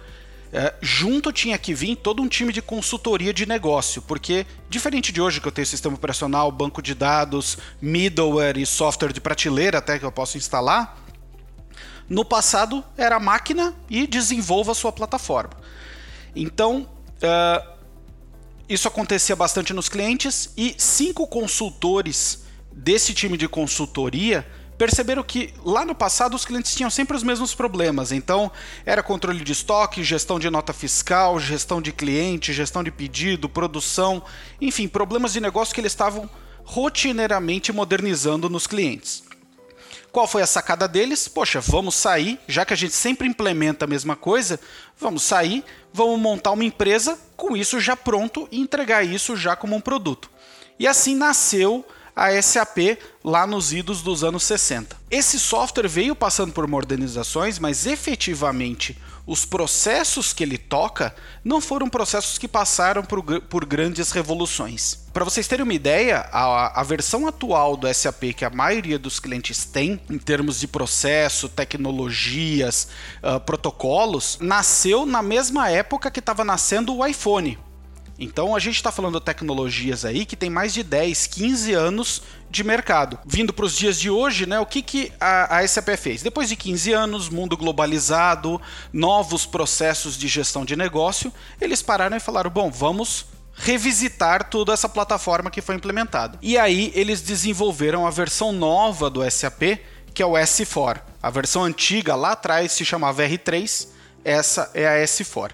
é, 0.51 0.73
junto 0.81 1.31
tinha 1.31 1.57
que 1.57 1.73
vir 1.73 1.95
todo 1.95 2.23
um 2.23 2.27
time 2.27 2.51
de 2.51 2.61
consultoria 2.61 3.33
de 3.33 3.45
negócio, 3.45 4.01
porque 4.01 4.47
diferente 4.67 5.11
de 5.11 5.21
hoje 5.21 5.39
que 5.39 5.47
eu 5.47 5.51
tenho 5.51 5.67
sistema 5.67 5.95
operacional, 5.95 6.51
banco 6.51 6.81
de 6.81 6.95
dados, 6.95 7.57
middleware 7.79 8.57
e 8.57 8.65
software 8.65 9.13
de 9.13 9.21
prateleira 9.21 9.77
até 9.77 9.99
que 9.99 10.05
eu 10.05 10.11
posso 10.11 10.37
instalar, 10.37 10.97
no 12.09 12.25
passado 12.25 12.83
era 12.97 13.19
máquina 13.19 13.75
e 13.87 14.07
desenvolva 14.07 14.71
a 14.71 14.75
sua 14.75 14.91
plataforma. 14.91 15.51
Então, 16.35 16.89
uh, 17.17 17.79
isso 18.67 18.87
acontecia 18.87 19.35
bastante 19.35 19.73
nos 19.73 19.87
clientes 19.87 20.51
e 20.57 20.73
cinco 20.77 21.27
consultores 21.27 22.43
desse 22.71 23.13
time 23.13 23.37
de 23.37 23.47
consultoria 23.47 24.47
perceberam 24.79 25.21
que 25.21 25.53
lá 25.65 25.83
no 25.83 25.93
passado 25.93 26.35
os 26.37 26.45
clientes 26.45 26.73
tinham 26.73 26.89
sempre 26.89 27.15
os 27.15 27.21
mesmos 27.21 27.53
problemas. 27.53 28.13
Então, 28.13 28.49
era 28.85 29.03
controle 29.03 29.43
de 29.43 29.51
estoque, 29.51 30.05
gestão 30.05 30.39
de 30.39 30.49
nota 30.49 30.71
fiscal, 30.71 31.37
gestão 31.37 31.81
de 31.81 31.91
cliente, 31.91 32.53
gestão 32.53 32.81
de 32.81 32.89
pedido, 32.89 33.49
produção, 33.49 34.23
enfim, 34.61 34.87
problemas 34.87 35.33
de 35.33 35.41
negócio 35.41 35.75
que 35.75 35.81
eles 35.81 35.91
estavam 35.91 36.29
rotineiramente 36.63 37.73
modernizando 37.73 38.49
nos 38.49 38.65
clientes. 38.65 39.21
Qual 40.13 40.25
foi 40.25 40.41
a 40.41 40.47
sacada 40.47 40.87
deles? 40.87 41.27
Poxa, 41.27 41.59
vamos 41.59 41.93
sair, 41.95 42.39
já 42.47 42.63
que 42.63 42.73
a 42.73 42.77
gente 42.77 42.93
sempre 42.93 43.27
implementa 43.27 43.83
a 43.83 43.87
mesma 43.87 44.15
coisa, 44.15 44.61
vamos 44.97 45.23
sair, 45.23 45.61
vamos 45.91 46.17
montar 46.21 46.51
uma 46.51 46.63
empresa 46.63 47.19
com 47.35 47.57
isso 47.57 47.81
já 47.81 47.97
pronto 47.97 48.47
e 48.49 48.61
entregar 48.61 49.05
isso 49.05 49.35
já 49.35 49.57
como 49.57 49.75
um 49.75 49.81
produto. 49.81 50.31
E 50.79 50.87
assim 50.87 51.15
nasceu 51.15 51.85
a 52.19 52.41
SAP 52.41 52.99
lá 53.23 53.47
nos 53.47 53.71
idos 53.71 54.01
dos 54.01 54.23
anos 54.23 54.43
60. 54.43 54.95
Esse 55.09 55.39
software 55.39 55.87
veio 55.87 56.15
passando 56.15 56.51
por 56.51 56.67
modernizações, 56.67 57.57
mas 57.57 57.85
efetivamente 57.85 58.97
os 59.25 59.45
processos 59.45 60.33
que 60.33 60.43
ele 60.43 60.57
toca 60.57 61.15
não 61.43 61.61
foram 61.61 61.87
processos 61.87 62.37
que 62.37 62.47
passaram 62.47 63.03
por, 63.03 63.23
por 63.41 63.63
grandes 63.63 64.11
revoluções. 64.11 65.05
Para 65.13 65.23
vocês 65.23 65.47
terem 65.47 65.63
uma 65.63 65.73
ideia, 65.73 66.27
a, 66.31 66.81
a, 66.81 66.83
versão 66.83 67.27
atual 67.27 67.77
do 67.77 67.91
SAP 67.93 68.33
que 68.35 68.43
a 68.43 68.49
maioria 68.49 68.97
dos 68.97 69.19
clientes 69.19 69.65
tem, 69.65 70.01
em 70.09 70.17
termos 70.17 70.59
de 70.59 70.67
processo, 70.67 71.47
tecnologias, 71.47 72.87
uh, 73.23 73.39
protocolos, 73.39 74.39
nasceu 74.41 75.05
na 75.05 75.21
mesma 75.21 75.69
época 75.69 76.09
que 76.09 76.19
estava 76.19 76.43
nascendo 76.43 76.95
o 76.95 77.05
iPhone. 77.05 77.57
Então 78.19 78.53
a 78.55 78.59
gente 78.59 78.75
está 78.75 78.91
falando 78.91 79.17
de 79.17 79.25
tecnologias 79.25 80.03
aí 80.03 80.25
que 80.25 80.35
tem 80.35 80.49
mais 80.49 80.73
de 80.73 80.83
10, 80.83 81.27
15 81.27 81.73
anos 81.73 82.21
de 82.49 82.63
mercado. 82.63 83.17
Vindo 83.25 83.53
para 83.53 83.65
os 83.65 83.77
dias 83.77 83.97
de 83.97 84.09
hoje, 84.09 84.45
né, 84.45 84.59
o 84.59 84.65
que, 84.65 84.81
que 84.81 85.11
a, 85.19 85.59
a 85.59 85.67
SAP 85.67 85.89
fez? 85.97 86.21
Depois 86.21 86.49
de 86.49 86.55
15 86.57 86.91
anos, 86.91 87.29
mundo 87.29 87.55
globalizado, 87.55 88.61
novos 88.91 89.45
processos 89.45 90.17
de 90.17 90.27
gestão 90.27 90.65
de 90.65 90.75
negócio, 90.75 91.31
eles 91.61 91.81
pararam 91.81 92.17
e 92.17 92.19
falaram: 92.19 92.49
bom, 92.49 92.69
vamos 92.69 93.25
revisitar 93.53 94.49
toda 94.49 94.73
essa 94.73 94.89
plataforma 94.89 95.49
que 95.49 95.61
foi 95.61 95.75
implementada. 95.75 96.37
E 96.41 96.57
aí 96.57 96.91
eles 96.95 97.21
desenvolveram 97.21 98.05
a 98.05 98.09
versão 98.09 98.51
nova 98.51 99.09
do 99.09 99.29
SAP, 99.29 99.79
que 100.13 100.21
é 100.21 100.25
o 100.25 100.33
S4. 100.33 101.01
A 101.21 101.29
versão 101.29 101.63
antiga 101.63 102.15
lá 102.15 102.31
atrás 102.31 102.73
se 102.73 102.83
chamava 102.83 103.23
R3 103.23 103.87
essa 104.23 104.69
é 104.73 104.87
a 104.87 105.03
S4. 105.03 105.51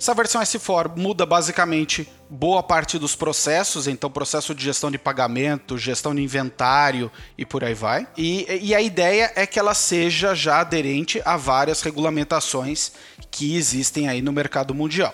Essa 0.00 0.14
versão 0.14 0.40
S4 0.40 0.96
muda 0.96 1.26
basicamente 1.26 2.08
boa 2.30 2.62
parte 2.62 3.00
dos 3.00 3.16
processos, 3.16 3.88
então 3.88 4.08
processo 4.08 4.54
de 4.54 4.62
gestão 4.62 4.92
de 4.92 4.98
pagamento, 4.98 5.76
gestão 5.76 6.14
de 6.14 6.22
inventário 6.22 7.10
e 7.36 7.44
por 7.44 7.64
aí 7.64 7.74
vai. 7.74 8.06
E, 8.16 8.46
e 8.62 8.74
a 8.76 8.80
ideia 8.80 9.32
é 9.34 9.44
que 9.44 9.58
ela 9.58 9.74
seja 9.74 10.36
já 10.36 10.60
aderente 10.60 11.20
a 11.24 11.36
várias 11.36 11.82
regulamentações 11.82 12.92
que 13.28 13.56
existem 13.56 14.08
aí 14.08 14.22
no 14.22 14.32
mercado 14.32 14.72
mundial. 14.72 15.12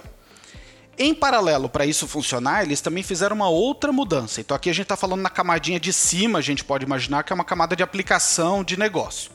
Em 0.99 1.15
paralelo, 1.15 1.69
para 1.69 1.87
isso 1.87 2.07
funcionar, 2.07 2.63
eles 2.63 2.83
também 2.83 3.03
fizeram 3.03 3.35
uma 3.35 3.49
outra 3.49 3.91
mudança. 3.91 4.41
Então 4.41 4.55
aqui 4.55 4.69
a 4.69 4.73
gente 4.73 4.85
está 4.85 4.97
falando 4.97 5.23
na 5.23 5.31
camadinha 5.31 5.81
de 5.81 5.95
cima, 5.95 6.39
a 6.39 6.43
gente 6.43 6.63
pode 6.63 6.85
imaginar 6.85 7.23
que 7.23 7.33
é 7.33 7.35
uma 7.35 7.45
camada 7.45 7.75
de 7.75 7.83
aplicação 7.83 8.63
de 8.63 8.79
negócio. 8.79 9.34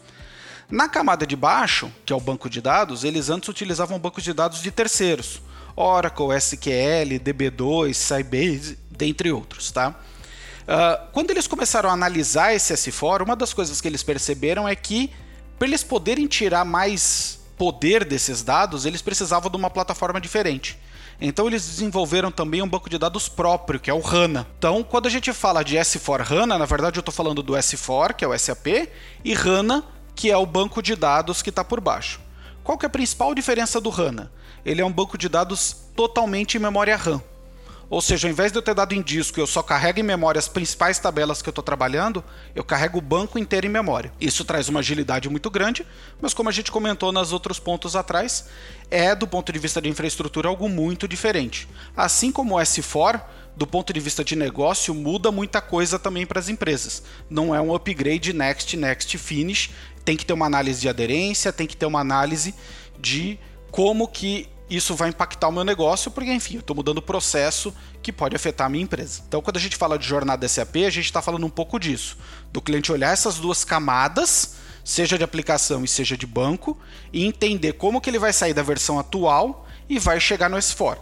Na 0.69 0.87
camada 0.87 1.25
de 1.25 1.35
baixo, 1.35 1.91
que 2.05 2.13
é 2.13 2.15
o 2.15 2.19
banco 2.19 2.47
de 2.47 2.61
dados, 2.61 3.03
eles 3.03 3.29
antes 3.29 3.49
utilizavam 3.49 3.97
bancos 3.97 4.23
de 4.23 4.33
dados 4.33 4.61
de 4.61 4.69
terceiros. 4.69 5.41
Oracle, 5.75 6.35
SQL, 6.37 7.19
DB2, 7.19 7.93
Sybase, 7.93 8.77
dentre 8.91 9.31
outros, 9.31 9.71
tá? 9.71 9.95
Uh, 10.69 11.11
quando 11.11 11.31
eles 11.31 11.47
começaram 11.47 11.89
a 11.89 11.93
analisar 11.93 12.53
esse 12.53 12.71
S4, 12.71 13.23
uma 13.23 13.35
das 13.35 13.51
coisas 13.51 13.81
que 13.81 13.87
eles 13.87 14.03
perceberam 14.03 14.67
é 14.67 14.75
que, 14.75 15.09
para 15.57 15.67
eles 15.67 15.83
poderem 15.83 16.27
tirar 16.27 16.63
mais 16.63 17.39
poder 17.57 18.05
desses 18.05 18.43
dados, 18.43 18.85
eles 18.85 19.01
precisavam 19.01 19.49
de 19.49 19.57
uma 19.57 19.71
plataforma 19.71 20.21
diferente. 20.21 20.77
Então 21.19 21.47
eles 21.47 21.65
desenvolveram 21.65 22.31
também 22.31 22.61
um 22.61 22.67
banco 22.67 22.89
de 22.89 22.97
dados 22.97 23.27
próprio, 23.27 23.79
que 23.79 23.89
é 23.89 23.93
o 23.93 24.05
HANA. 24.05 24.47
Então, 24.57 24.83
quando 24.83 25.07
a 25.07 25.09
gente 25.09 25.33
fala 25.33 25.63
de 25.63 25.75
S4 25.75 26.31
HANA, 26.31 26.57
na 26.57 26.65
verdade 26.65 26.97
eu 26.97 27.01
estou 27.01 27.13
falando 27.13 27.41
do 27.41 27.53
S4, 27.53 28.13
que 28.13 28.23
é 28.23 28.27
o 28.27 28.37
SAP, 28.37 28.67
e 29.25 29.33
HANA, 29.33 29.83
que 30.19 30.29
é 30.29 30.35
o 30.35 30.45
banco 30.45 30.81
de 30.81 30.97
dados 30.97 31.41
que 31.41 31.49
está 31.49 31.63
por 31.63 31.79
baixo. 31.79 32.19
Qual 32.61 32.77
que 32.77 32.85
é 32.85 32.87
a 32.87 32.89
principal 32.89 33.33
diferença 33.33 33.79
do 33.79 33.89
HANA? 33.89 34.29
Ele 34.65 34.81
é 34.81 34.85
um 34.85 34.91
banco 34.91 35.17
de 35.17 35.29
dados 35.29 35.73
totalmente 35.95 36.57
em 36.57 36.59
memória 36.59 36.97
RAM. 36.97 37.23
Ou 37.89 38.01
seja, 38.01 38.27
ao 38.27 38.31
invés 38.31 38.51
de 38.51 38.57
eu 38.57 38.61
ter 38.61 38.75
dado 38.75 38.93
em 38.93 39.01
disco 39.01 39.39
e 39.39 39.41
eu 39.41 39.47
só 39.47 39.63
carrego 39.63 40.01
em 40.01 40.03
memória 40.03 40.37
as 40.37 40.49
principais 40.49 40.99
tabelas 40.99 41.41
que 41.41 41.47
eu 41.47 41.51
estou 41.51 41.63
trabalhando, 41.63 42.21
eu 42.53 42.65
carrego 42.65 42.97
o 42.97 43.01
banco 43.01 43.39
inteiro 43.39 43.65
em 43.65 43.69
memória. 43.69 44.11
Isso 44.19 44.43
traz 44.43 44.67
uma 44.67 44.81
agilidade 44.81 45.29
muito 45.29 45.49
grande, 45.49 45.87
mas 46.19 46.33
como 46.33 46.49
a 46.49 46.51
gente 46.51 46.69
comentou 46.69 47.13
nos 47.13 47.31
outros 47.31 47.57
pontos 47.57 47.95
atrás, 47.95 48.49
é 48.91 49.15
do 49.15 49.25
ponto 49.25 49.53
de 49.53 49.57
vista 49.57 49.81
de 49.81 49.87
infraestrutura 49.87 50.49
algo 50.49 50.67
muito 50.67 51.07
diferente. 51.07 51.65
Assim 51.95 52.29
como 52.29 52.57
o 52.57 52.59
S4, 52.59 53.21
do 53.59 53.67
ponto 53.67 53.91
de 53.91 53.99
vista 53.99 54.23
de 54.23 54.37
negócio, 54.37 54.95
muda 54.95 55.31
muita 55.31 55.59
coisa 55.59 55.99
também 55.99 56.25
para 56.25 56.39
as 56.39 56.47
empresas. 56.47 57.03
Não 57.29 57.53
é 57.53 57.59
um 57.59 57.75
upgrade 57.75 58.31
next, 58.31 58.77
next, 58.77 59.17
finish, 59.17 59.71
tem 60.09 60.17
que 60.17 60.25
ter 60.25 60.33
uma 60.33 60.47
análise 60.47 60.81
de 60.81 60.89
aderência, 60.89 61.53
tem 61.53 61.67
que 61.67 61.77
ter 61.77 61.85
uma 61.85 61.99
análise 61.99 62.55
de 62.99 63.37
como 63.69 64.07
que 64.07 64.49
isso 64.67 64.95
vai 64.95 65.09
impactar 65.09 65.47
o 65.47 65.51
meu 65.51 65.63
negócio, 65.63 66.09
porque 66.09 66.33
enfim, 66.33 66.55
eu 66.55 66.61
estou 66.61 66.75
mudando 66.75 66.97
o 66.97 67.01
processo 67.03 67.71
que 68.01 68.11
pode 68.11 68.35
afetar 68.35 68.65
a 68.65 68.69
minha 68.71 68.83
empresa. 68.83 69.21
Então, 69.27 69.39
quando 69.39 69.57
a 69.57 69.59
gente 69.59 69.75
fala 69.75 69.99
de 69.99 70.07
jornada 70.07 70.47
SAP, 70.47 70.77
a 70.77 70.89
gente 70.89 71.05
está 71.05 71.21
falando 71.21 71.45
um 71.45 71.49
pouco 71.49 71.79
disso, 71.79 72.17
do 72.51 72.59
cliente 72.59 72.91
olhar 72.91 73.13
essas 73.13 73.35
duas 73.35 73.63
camadas, 73.63 74.55
seja 74.83 75.15
de 75.15 75.23
aplicação 75.23 75.83
e 75.83 75.87
seja 75.87 76.17
de 76.17 76.25
banco, 76.25 76.75
e 77.13 77.23
entender 77.23 77.73
como 77.73 78.01
que 78.01 78.09
ele 78.09 78.17
vai 78.17 78.33
sair 78.33 78.55
da 78.55 78.63
versão 78.63 78.97
atual 78.97 79.67
e 79.87 79.99
vai 79.99 80.19
chegar 80.19 80.49
no 80.49 80.57
S4. 80.57 80.97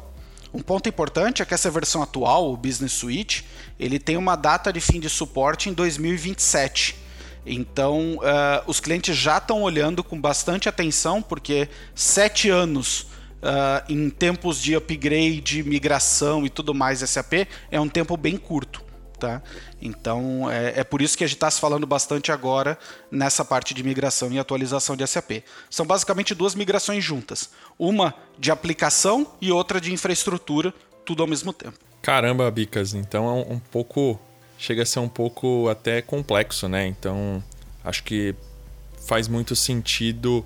Um 0.54 0.62
ponto 0.62 0.90
importante 0.90 1.42
é 1.42 1.46
que 1.46 1.54
essa 1.54 1.72
versão 1.72 2.04
atual, 2.04 2.52
o 2.52 2.58
Business 2.58 2.92
Suite, 2.92 3.46
ele 3.80 4.00
tem 4.00 4.18
uma 4.18 4.36
data 4.36 4.74
de 4.74 4.82
fim 4.82 5.00
de 5.00 5.10
suporte 5.10 5.70
em 5.70 5.74
2027. 5.74 7.07
Então, 7.48 8.16
uh, 8.16 8.64
os 8.68 8.80
clientes 8.80 9.16
já 9.16 9.38
estão 9.38 9.62
olhando 9.62 10.04
com 10.04 10.20
bastante 10.20 10.68
atenção, 10.68 11.22
porque 11.22 11.70
sete 11.96 12.50
anos 12.50 13.08
uh, 13.38 13.84
em 13.90 14.10
tempos 14.10 14.62
de 14.62 14.76
upgrade, 14.76 15.64
migração 15.64 16.46
e 16.46 16.50
tudo 16.50 16.74
mais 16.74 17.00
SAP 17.00 17.48
é 17.72 17.80
um 17.80 17.90
tempo 17.90 18.16
bem 18.18 18.38
curto. 18.38 18.86
Tá? 19.20 19.42
Então 19.82 20.48
é, 20.48 20.82
é 20.82 20.84
por 20.84 21.02
isso 21.02 21.18
que 21.18 21.24
a 21.24 21.28
gente 21.28 21.38
está 21.38 21.50
se 21.50 21.60
falando 21.60 21.88
bastante 21.88 22.32
agora 22.32 22.78
nessa 23.10 23.44
parte 23.44 23.74
de 23.74 23.82
migração 23.82 24.32
e 24.32 24.38
atualização 24.38 24.96
de 24.96 25.08
SAP. 25.08 25.44
São 25.72 25.88
basicamente 25.88 26.36
duas 26.36 26.54
migrações 26.54 27.04
juntas: 27.04 27.50
uma 27.80 28.14
de 28.38 28.52
aplicação 28.52 29.26
e 29.42 29.52
outra 29.52 29.82
de 29.82 29.92
infraestrutura, 29.92 30.72
tudo 31.04 31.24
ao 31.24 31.28
mesmo 31.28 31.52
tempo. 31.52 31.80
Caramba, 32.00 32.50
Bicas, 32.52 32.94
então 32.94 33.26
é 33.26 33.32
um, 33.32 33.54
um 33.54 33.60
pouco 33.60 34.20
chega 34.58 34.84
a 34.84 34.86
ser 34.86 35.00
um 35.00 35.10
pouco 35.10 35.68
até 35.70 36.02
complexo, 36.02 36.68
né? 36.68 36.88
Então, 36.88 37.44
acho 37.84 38.04
que 38.04 38.36
faz 39.06 39.28
muito 39.28 39.56
sentido 39.56 40.46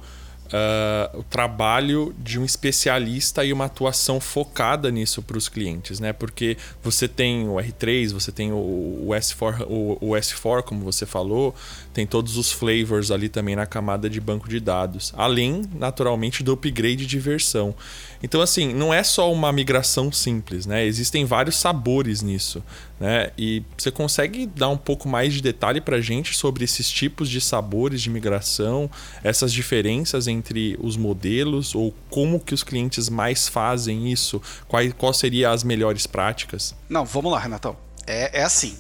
uh, 0.51 1.19
o 1.19 1.23
trabalho 1.23 2.13
de 2.19 2.39
um 2.39 2.45
especialista 2.45 3.43
e 3.43 3.51
uma 3.51 3.65
atuação 3.65 4.19
focada 4.19 4.91
nisso 4.91 5.21
para 5.21 5.37
os 5.37 5.49
clientes, 5.49 5.99
né? 5.99 6.13
Porque 6.13 6.57
você 6.83 7.07
tem 7.07 7.47
o 7.47 7.55
R3, 7.55 8.11
você 8.11 8.31
tem 8.31 8.51
o, 8.51 8.55
o 8.55 9.07
S4, 9.09 9.65
o, 9.67 9.97
o, 10.01 10.11
S4, 10.11 10.63
como 10.63 10.83
você 10.83 11.05
falou, 11.05 11.55
tem 11.93 12.05
todos 12.07 12.37
os 12.37 12.51
flavors 12.51 13.11
ali 13.11 13.27
também 13.27 13.55
na 13.55 13.65
camada 13.65 14.09
de 14.09 14.19
banco 14.21 14.47
de 14.47 14.59
dados, 14.59 15.13
além, 15.15 15.63
naturalmente, 15.75 16.43
do 16.43 16.53
upgrade 16.53 17.05
de 17.05 17.19
versão. 17.19 17.75
Então, 18.23 18.41
assim, 18.41 18.73
não 18.73 18.93
é 18.93 19.03
só 19.03 19.31
uma 19.31 19.51
migração 19.51 20.11
simples, 20.11 20.65
né? 20.65 20.85
Existem 20.85 21.25
vários 21.25 21.55
sabores 21.55 22.21
nisso, 22.21 22.63
né? 22.99 23.31
E 23.37 23.63
você 23.77 23.91
consegue 23.91 24.45
dar 24.45 24.69
um 24.69 24.77
pouco 24.77 25.09
mais 25.09 25.33
de 25.33 25.41
detalhe 25.41 25.81
para 25.81 25.99
gente 25.99 26.37
sobre 26.37 26.63
esses 26.63 26.89
tipos 26.89 27.29
de 27.29 27.41
sabores 27.41 28.01
de 28.01 28.09
migração, 28.09 28.89
essas 29.23 29.51
diferenças 29.51 30.27
entre 30.27 30.77
os 30.79 30.95
modelos 30.95 31.75
ou 31.75 31.93
como 32.09 32.39
que 32.39 32.53
os 32.53 32.63
clientes 32.63 33.09
mais 33.09 33.47
fazem 33.47 34.11
isso? 34.11 34.41
Quais 34.67 34.93
qual 34.93 35.13
seriam 35.13 35.51
as 35.51 35.63
melhores 35.63 36.05
práticas? 36.05 36.75
Não, 36.87 37.05
vamos 37.05 37.31
lá, 37.31 37.39
Renatão. 37.39 37.75
É, 38.05 38.39
é 38.39 38.43
assim 38.43 38.77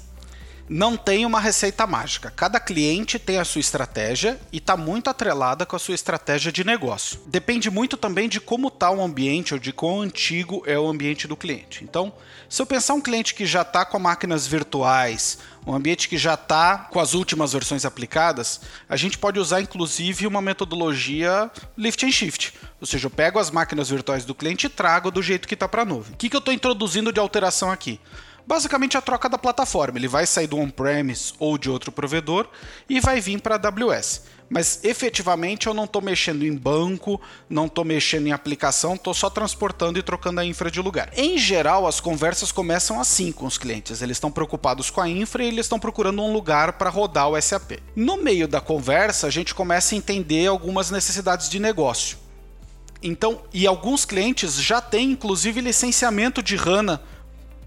não 0.71 0.95
tem 0.95 1.25
uma 1.25 1.37
receita 1.37 1.85
mágica. 1.85 2.31
Cada 2.33 2.57
cliente 2.57 3.19
tem 3.19 3.37
a 3.37 3.43
sua 3.43 3.59
estratégia 3.59 4.39
e 4.53 4.57
está 4.57 4.77
muito 4.77 5.09
atrelada 5.09 5.65
com 5.65 5.75
a 5.75 5.79
sua 5.79 5.93
estratégia 5.93 6.49
de 6.49 6.63
negócio. 6.63 7.19
Depende 7.27 7.69
muito 7.69 7.97
também 7.97 8.29
de 8.29 8.39
como 8.39 8.69
está 8.69 8.89
o 8.89 9.03
ambiente 9.03 9.53
ou 9.53 9.59
de 9.59 9.73
quão 9.73 10.01
antigo 10.01 10.63
é 10.65 10.79
o 10.79 10.87
ambiente 10.87 11.27
do 11.27 11.35
cliente. 11.35 11.83
Então, 11.83 12.13
se 12.47 12.61
eu 12.61 12.65
pensar 12.65 12.93
um 12.93 13.01
cliente 13.01 13.35
que 13.35 13.45
já 13.45 13.63
está 13.63 13.83
com 13.83 13.99
máquinas 13.99 14.47
virtuais, 14.47 15.39
um 15.67 15.73
ambiente 15.73 16.07
que 16.07 16.17
já 16.17 16.35
está 16.35 16.77
com 16.89 17.01
as 17.01 17.13
últimas 17.13 17.51
versões 17.51 17.83
aplicadas, 17.83 18.61
a 18.87 18.95
gente 18.95 19.17
pode 19.17 19.41
usar 19.41 19.59
inclusive 19.59 20.25
uma 20.25 20.41
metodologia 20.41 21.51
lift 21.77 22.05
and 22.05 22.11
shift. 22.13 22.53
Ou 22.79 22.87
seja, 22.87 23.07
eu 23.07 23.11
pego 23.11 23.39
as 23.39 23.51
máquinas 23.51 23.89
virtuais 23.89 24.23
do 24.23 24.33
cliente 24.33 24.67
e 24.67 24.69
trago 24.69 25.11
do 25.11 25.21
jeito 25.21 25.49
que 25.49 25.53
está 25.53 25.67
para 25.67 25.81
a 25.81 25.85
nuvem. 25.85 26.13
O 26.13 26.17
que, 26.17 26.29
que 26.29 26.35
eu 26.35 26.39
estou 26.39 26.53
introduzindo 26.53 27.11
de 27.11 27.19
alteração 27.19 27.69
aqui? 27.69 27.99
Basicamente 28.45 28.97
a 28.97 29.01
troca 29.01 29.29
da 29.29 29.37
plataforma. 29.37 29.97
Ele 29.97 30.07
vai 30.07 30.25
sair 30.25 30.47
do 30.47 30.57
on-premise 30.57 31.33
ou 31.39 31.57
de 31.57 31.69
outro 31.69 31.91
provedor 31.91 32.47
e 32.89 32.99
vai 32.99 33.19
vir 33.19 33.41
para 33.41 33.55
a 33.55 33.57
AWS. 33.57 34.23
Mas 34.51 34.83
efetivamente 34.83 35.67
eu 35.67 35.73
não 35.73 35.85
estou 35.85 36.01
mexendo 36.01 36.43
em 36.43 36.53
banco, 36.53 37.21
não 37.49 37.67
estou 37.67 37.85
mexendo 37.85 38.27
em 38.27 38.33
aplicação, 38.33 38.95
estou 38.95 39.13
só 39.13 39.29
transportando 39.29 39.97
e 39.97 40.03
trocando 40.03 40.41
a 40.41 40.45
infra 40.45 40.69
de 40.69 40.81
lugar. 40.81 41.09
Em 41.15 41.37
geral, 41.37 41.87
as 41.87 42.01
conversas 42.01 42.51
começam 42.51 42.99
assim 42.99 43.31
com 43.31 43.45
os 43.45 43.57
clientes. 43.57 44.01
Eles 44.01 44.17
estão 44.17 44.29
preocupados 44.29 44.89
com 44.89 44.99
a 44.99 45.07
infra 45.07 45.41
e 45.41 45.47
eles 45.47 45.67
estão 45.67 45.79
procurando 45.79 46.21
um 46.21 46.33
lugar 46.33 46.73
para 46.73 46.89
rodar 46.89 47.29
o 47.29 47.41
SAP. 47.41 47.79
No 47.95 48.17
meio 48.17 48.45
da 48.45 48.59
conversa, 48.59 49.25
a 49.25 49.29
gente 49.29 49.55
começa 49.55 49.95
a 49.95 49.97
entender 49.97 50.47
algumas 50.47 50.91
necessidades 50.91 51.47
de 51.47 51.57
negócio. 51.57 52.17
Então, 53.01 53.43
e 53.53 53.65
alguns 53.65 54.03
clientes 54.03 54.61
já 54.61 54.81
têm 54.81 55.11
inclusive 55.11 55.61
licenciamento 55.61 56.43
de 56.43 56.57
HANA 56.57 57.01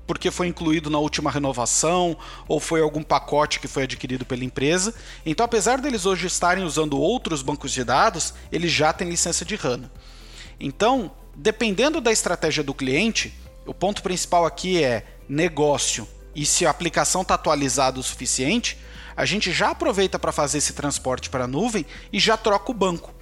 porque 0.06 0.30
foi 0.30 0.48
incluído 0.48 0.90
na 0.90 0.98
última 0.98 1.30
renovação 1.30 2.16
ou 2.46 2.60
foi 2.60 2.80
algum 2.80 3.02
pacote 3.02 3.60
que 3.60 3.68
foi 3.68 3.84
adquirido 3.84 4.24
pela 4.24 4.44
empresa. 4.44 4.94
Então, 5.24 5.44
apesar 5.44 5.80
deles 5.80 6.06
hoje 6.06 6.26
estarem 6.26 6.64
usando 6.64 6.98
outros 6.98 7.42
bancos 7.42 7.72
de 7.72 7.84
dados, 7.84 8.34
eles 8.52 8.70
já 8.70 8.92
têm 8.92 9.08
licença 9.08 9.44
de 9.44 9.54
HANA. 9.54 9.90
Então, 10.60 11.10
dependendo 11.34 12.00
da 12.00 12.12
estratégia 12.12 12.62
do 12.62 12.74
cliente, 12.74 13.34
o 13.66 13.74
ponto 13.74 14.02
principal 14.02 14.44
aqui 14.44 14.82
é 14.82 15.04
negócio 15.28 16.06
e 16.34 16.44
se 16.44 16.66
a 16.66 16.70
aplicação 16.70 17.22
está 17.22 17.34
atualizada 17.34 17.98
o 17.98 18.02
suficiente, 18.02 18.78
a 19.16 19.24
gente 19.24 19.52
já 19.52 19.70
aproveita 19.70 20.18
para 20.18 20.32
fazer 20.32 20.58
esse 20.58 20.72
transporte 20.72 21.30
para 21.30 21.44
a 21.44 21.48
nuvem 21.48 21.86
e 22.12 22.18
já 22.18 22.36
troca 22.36 22.70
o 22.70 22.74
banco. 22.74 23.14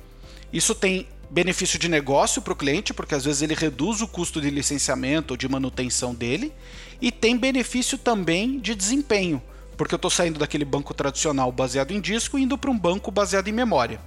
Isso 0.53 0.75
tem 0.75 1.07
benefício 1.33 1.79
de 1.79 1.89
negócio 1.89 2.43
para 2.43 2.53
o 2.53 2.57
cliente, 2.57 2.93
porque 2.93 3.15
às 3.15 3.25
vezes 3.25 3.41
ele 3.41 3.55
reduz 3.55 4.03
o 4.03 4.07
custo 4.07 4.39
de 4.39 4.51
licenciamento 4.51 5.33
ou 5.33 5.37
de 5.39 5.49
manutenção 5.49 6.15
dele, 6.15 6.53
e 7.01 7.11
tem 7.11 7.39
benefício 7.39 7.97
também 7.97 8.61
de 8.61 8.75
desempenho, 8.75 9.43
porque 9.75 9.95
eu 9.95 9.97
estou 9.97 10.11
saindo 10.11 10.39
daquele 10.39 10.67
banco 10.67 10.93
tradicional 10.93 11.51
baseado 11.51 11.91
em 11.91 12.03
disco 12.03 12.39
e 12.39 12.43
indo 12.43 12.59
para 12.59 12.71
um 12.71 12.79
banco 12.79 13.11
baseado 13.11 13.49
em 13.49 13.53
memória. 13.53 13.99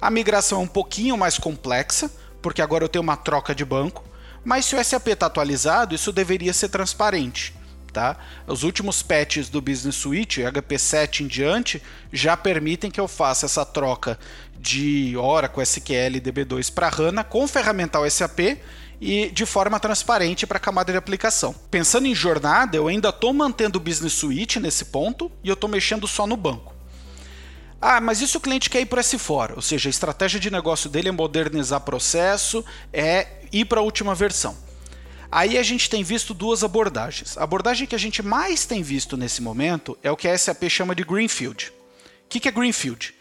A 0.00 0.10
migração 0.10 0.60
é 0.60 0.64
um 0.64 0.66
pouquinho 0.66 1.18
mais 1.18 1.38
complexa, 1.38 2.10
porque 2.40 2.62
agora 2.62 2.82
eu 2.82 2.88
tenho 2.88 3.02
uma 3.02 3.16
troca 3.16 3.54
de 3.54 3.64
banco, 3.64 4.02
mas 4.42 4.64
se 4.64 4.74
o 4.74 4.82
SAP 4.82 5.08
está 5.08 5.26
atualizado, 5.26 5.94
isso 5.94 6.12
deveria 6.12 6.54
ser 6.54 6.70
transparente. 6.70 7.54
Tá? 7.94 8.16
Os 8.44 8.64
últimos 8.64 9.04
patches 9.04 9.48
do 9.48 9.60
Business 9.60 9.94
Suite, 9.94 10.42
HP 10.42 10.78
7 10.80 11.22
em 11.22 11.26
diante, 11.28 11.80
já 12.12 12.36
permitem 12.36 12.90
que 12.90 13.00
eu 13.00 13.06
faça 13.06 13.46
essa 13.46 13.64
troca 13.64 14.18
de 14.58 15.16
Oracle, 15.16 15.62
SQL 15.62 16.16
e 16.16 16.20
DB2 16.20 16.72
para 16.72 16.88
HANA 16.88 17.22
com 17.22 17.46
ferramental 17.46 18.10
SAP 18.10 18.58
e 19.00 19.30
de 19.30 19.46
forma 19.46 19.78
transparente 19.78 20.44
para 20.44 20.56
a 20.56 20.60
camada 20.60 20.90
de 20.90 20.98
aplicação. 20.98 21.54
Pensando 21.70 22.08
em 22.08 22.14
jornada, 22.16 22.76
eu 22.76 22.88
ainda 22.88 23.10
estou 23.10 23.32
mantendo 23.32 23.78
o 23.78 23.80
Business 23.80 24.14
Suite 24.14 24.58
nesse 24.58 24.86
ponto 24.86 25.30
e 25.44 25.48
eu 25.48 25.54
estou 25.54 25.70
mexendo 25.70 26.08
só 26.08 26.26
no 26.26 26.36
banco. 26.36 26.74
Ah, 27.80 28.00
mas 28.00 28.20
isso 28.20 28.38
o 28.38 28.40
cliente 28.40 28.68
quer 28.68 28.80
ir 28.80 28.86
para 28.86 29.02
S4, 29.02 29.52
ou 29.54 29.62
seja, 29.62 29.88
a 29.88 29.90
estratégia 29.90 30.40
de 30.40 30.50
negócio 30.50 30.90
dele 30.90 31.10
é 31.10 31.12
modernizar 31.12 31.80
processo, 31.82 32.64
é 32.92 33.28
ir 33.52 33.66
para 33.66 33.78
a 33.78 33.84
última 33.84 34.16
versão. 34.16 34.56
Aí 35.34 35.58
a 35.58 35.64
gente 35.64 35.90
tem 35.90 36.04
visto 36.04 36.32
duas 36.32 36.62
abordagens. 36.62 37.36
A 37.36 37.42
abordagem 37.42 37.88
que 37.88 37.94
a 37.96 37.98
gente 37.98 38.22
mais 38.22 38.66
tem 38.66 38.84
visto 38.84 39.16
nesse 39.16 39.42
momento 39.42 39.98
é 40.00 40.08
o 40.08 40.16
que 40.16 40.28
a 40.28 40.38
SAP 40.38 40.68
chama 40.68 40.94
de 40.94 41.02
Greenfield. 41.02 41.72
O 42.24 42.28
que 42.28 42.48
é 42.48 42.52
Greenfield? 42.52 43.12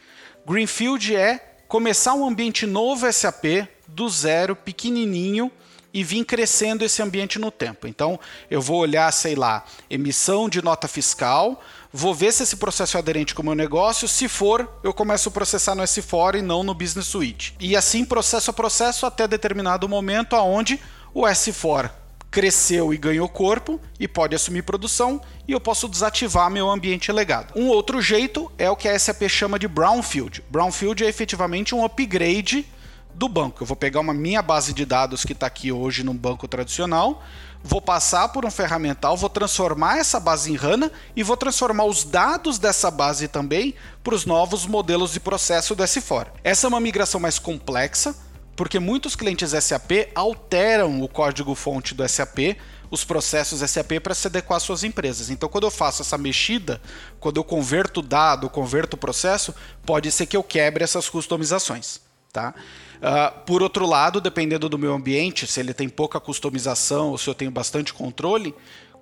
Greenfield 0.46 1.16
é 1.16 1.40
começar 1.68 2.14
um 2.14 2.24
ambiente 2.24 2.68
novo 2.68 3.12
SAP 3.12 3.68
do 3.88 4.08
zero, 4.08 4.56
pequenininho, 4.56 5.52
e 5.92 6.04
vir 6.04 6.24
crescendo 6.24 6.86
esse 6.86 7.02
ambiente 7.02 7.40
no 7.40 7.50
tempo. 7.50 7.88
Então, 7.88 8.20
eu 8.48 8.62
vou 8.62 8.78
olhar, 8.78 9.12
sei 9.12 9.34
lá, 9.34 9.66
emissão 9.90 10.48
de 10.48 10.62
nota 10.62 10.88
fiscal, 10.88 11.60
vou 11.92 12.14
ver 12.14 12.32
se 12.32 12.44
esse 12.44 12.58
processo 12.58 12.96
é 12.96 13.00
aderente 13.00 13.34
com 13.34 13.42
o 13.42 13.46
meu 13.46 13.56
negócio. 13.56 14.08
Se 14.08 14.28
for, 14.28 14.72
eu 14.84 14.94
começo 14.94 15.30
a 15.30 15.32
processar 15.32 15.74
no 15.74 15.82
S4 15.82 16.38
e 16.38 16.42
não 16.44 16.62
no 16.62 16.76
Business 16.76 17.08
Suite. 17.08 17.56
E 17.60 17.76
assim, 17.76 18.06
processo 18.06 18.52
a 18.52 18.54
processo, 18.54 19.04
até 19.08 19.28
determinado 19.28 19.90
momento 19.90 20.36
aonde 20.36 20.80
o 21.12 21.24
S4 21.24 22.03
cresceu 22.34 22.92
e 22.92 22.98
ganhou 22.98 23.30
corpo 23.30 23.80
e 24.00 24.08
pode 24.08 24.36
assumir 24.36 24.64
produção 24.64 25.22
e 25.48 25.52
eu 25.52 25.62
posso 25.62 25.88
desativar 25.88 26.50
meu 26.50 26.68
ambiente 26.68 27.12
legado. 27.12 27.54
Um 27.56 27.68
outro 27.68 28.02
jeito 28.02 28.52
é 28.58 28.68
o 28.72 28.76
que 28.76 28.90
a 28.90 28.98
SAP 28.98 29.30
chama 29.30 29.60
de 29.60 29.68
brownfield. 29.68 30.44
Brownfield 30.50 31.06
é 31.06 31.08
efetivamente 31.08 31.76
um 31.76 31.86
upgrade 31.86 32.66
do 33.14 33.30
banco. 33.30 33.62
Eu 33.62 33.68
vou 33.68 33.76
pegar 33.76 34.00
uma 34.00 34.16
minha 34.16 34.42
base 34.42 34.74
de 34.74 34.84
dados 34.84 35.24
que 35.24 35.34
está 35.34 35.46
aqui 35.46 35.72
hoje 35.72 36.04
num 36.04 36.16
banco 36.16 36.48
tradicional, 36.48 37.22
vou 37.64 37.80
passar 37.80 38.28
por 38.30 38.44
um 38.46 38.50
ferramental, 38.50 39.16
vou 39.16 39.30
transformar 39.30 40.00
essa 40.00 40.20
base 40.20 40.52
em 40.52 40.58
HANA 40.58 40.92
e 41.16 41.22
vou 41.22 41.38
transformar 41.38 41.86
os 41.86 42.04
dados 42.04 42.58
dessa 42.58 42.90
base 42.90 43.28
também 43.28 43.76
para 44.04 44.16
os 44.16 44.26
novos 44.26 44.66
modelos 44.66 45.14
de 45.14 45.20
processo 45.20 45.76
do 45.76 45.84
S4. 45.84 46.30
Essa 46.44 46.66
é 46.66 46.70
uma 46.70 46.80
migração 46.80 47.20
mais 47.20 47.38
complexa, 47.38 48.16
porque 48.56 48.80
muitos 48.80 49.16
clientes 49.16 49.52
SAP 49.52 50.10
alteram 50.14 51.02
o 51.02 51.08
código-fonte 51.08 51.94
do 51.94 52.08
SAP, 52.08 52.58
os 52.92 53.04
processos 53.04 53.68
SAP 53.70 54.00
para 54.02 54.14
se 54.14 54.28
adequar 54.28 54.58
às 54.58 54.64
suas 54.64 54.84
empresas. 54.84 55.30
Então, 55.30 55.50
quando 55.50 55.66
eu 55.66 55.72
faço 55.72 56.04
essa 56.04 56.18
mexida, 56.18 56.80
quando 57.20 57.38
eu 57.38 57.44
converto 57.44 58.00
o 58.00 58.04
dado, 58.04 58.50
converto 58.50 58.94
o 58.94 58.98
processo, 58.98 59.54
pode 59.86 60.12
ser 60.12 60.28
que 60.28 60.38
eu 60.38 60.44
quebre 60.44 60.84
essas 60.84 61.10
customizações. 61.10 62.02
Tá? 62.32 62.54
Uh, 62.98 63.42
por 63.46 63.62
outro 63.62 63.86
lado, 63.86 64.22
dependendo 64.22 64.70
do 64.70 64.78
meu 64.78 64.94
ambiente, 64.94 65.46
se 65.46 65.60
ele 65.60 65.74
tem 65.74 65.90
pouca 65.90 66.20
customização 66.20 67.10
ou 67.10 67.18
se 67.18 67.30
eu 67.30 67.36
tenho 67.36 67.52
bastante 67.52 67.94
controle, 67.94 68.56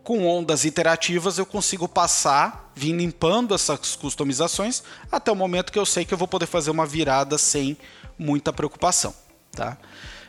com 0.03 0.25
ondas 0.25 0.65
iterativas 0.65 1.37
eu 1.37 1.45
consigo 1.45 1.87
passar, 1.87 2.71
vir 2.75 2.93
limpando 2.93 3.53
essas 3.53 3.95
customizações 3.95 4.81
até 5.11 5.31
o 5.31 5.35
momento 5.35 5.71
que 5.71 5.77
eu 5.77 5.85
sei 5.85 6.03
que 6.03 6.13
eu 6.13 6.17
vou 6.17 6.27
poder 6.27 6.47
fazer 6.47 6.71
uma 6.71 6.85
virada 6.85 7.37
sem 7.37 7.77
muita 8.17 8.51
preocupação. 8.51 9.13
Tá? 9.51 9.77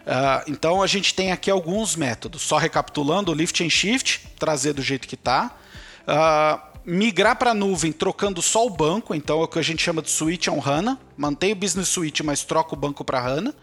Uh, 0.03 0.51
então 0.51 0.83
a 0.83 0.87
gente 0.87 1.15
tem 1.15 1.33
aqui 1.33 1.51
alguns 1.51 1.97
métodos. 1.97 2.43
Só 2.43 2.59
recapitulando, 2.59 3.31
o 3.31 3.35
lift 3.35 3.63
and 3.65 3.71
shift, 3.71 4.27
trazer 4.39 4.73
do 4.73 4.83
jeito 4.83 5.07
que 5.07 5.15
está. 5.15 5.47
Uh, 6.03 6.09
ah, 6.09 6.69
migrar 6.85 7.37
para 7.37 7.53
a 7.53 7.55
nuvem 7.55 7.93
trocando 7.93 8.43
só 8.43 8.67
o 8.67 8.71
banco, 8.71 9.15
então 9.15 9.41
é 9.41 9.45
o 9.45 9.49
que 9.49 9.59
a 9.59 9.63
gente 9.63 9.83
chama 9.83 10.03
de 10.03 10.11
switch 10.11 10.49
on 10.49 10.61
HANA. 10.61 10.99
Mantém 11.17 11.53
o 11.53 11.57
business 11.57 11.89
suite, 11.89 12.23
mas 12.23 12.45
troca 12.45 12.75
o 12.75 12.77
banco 12.77 13.05
para 13.05 13.21
HANA. 13.21 13.55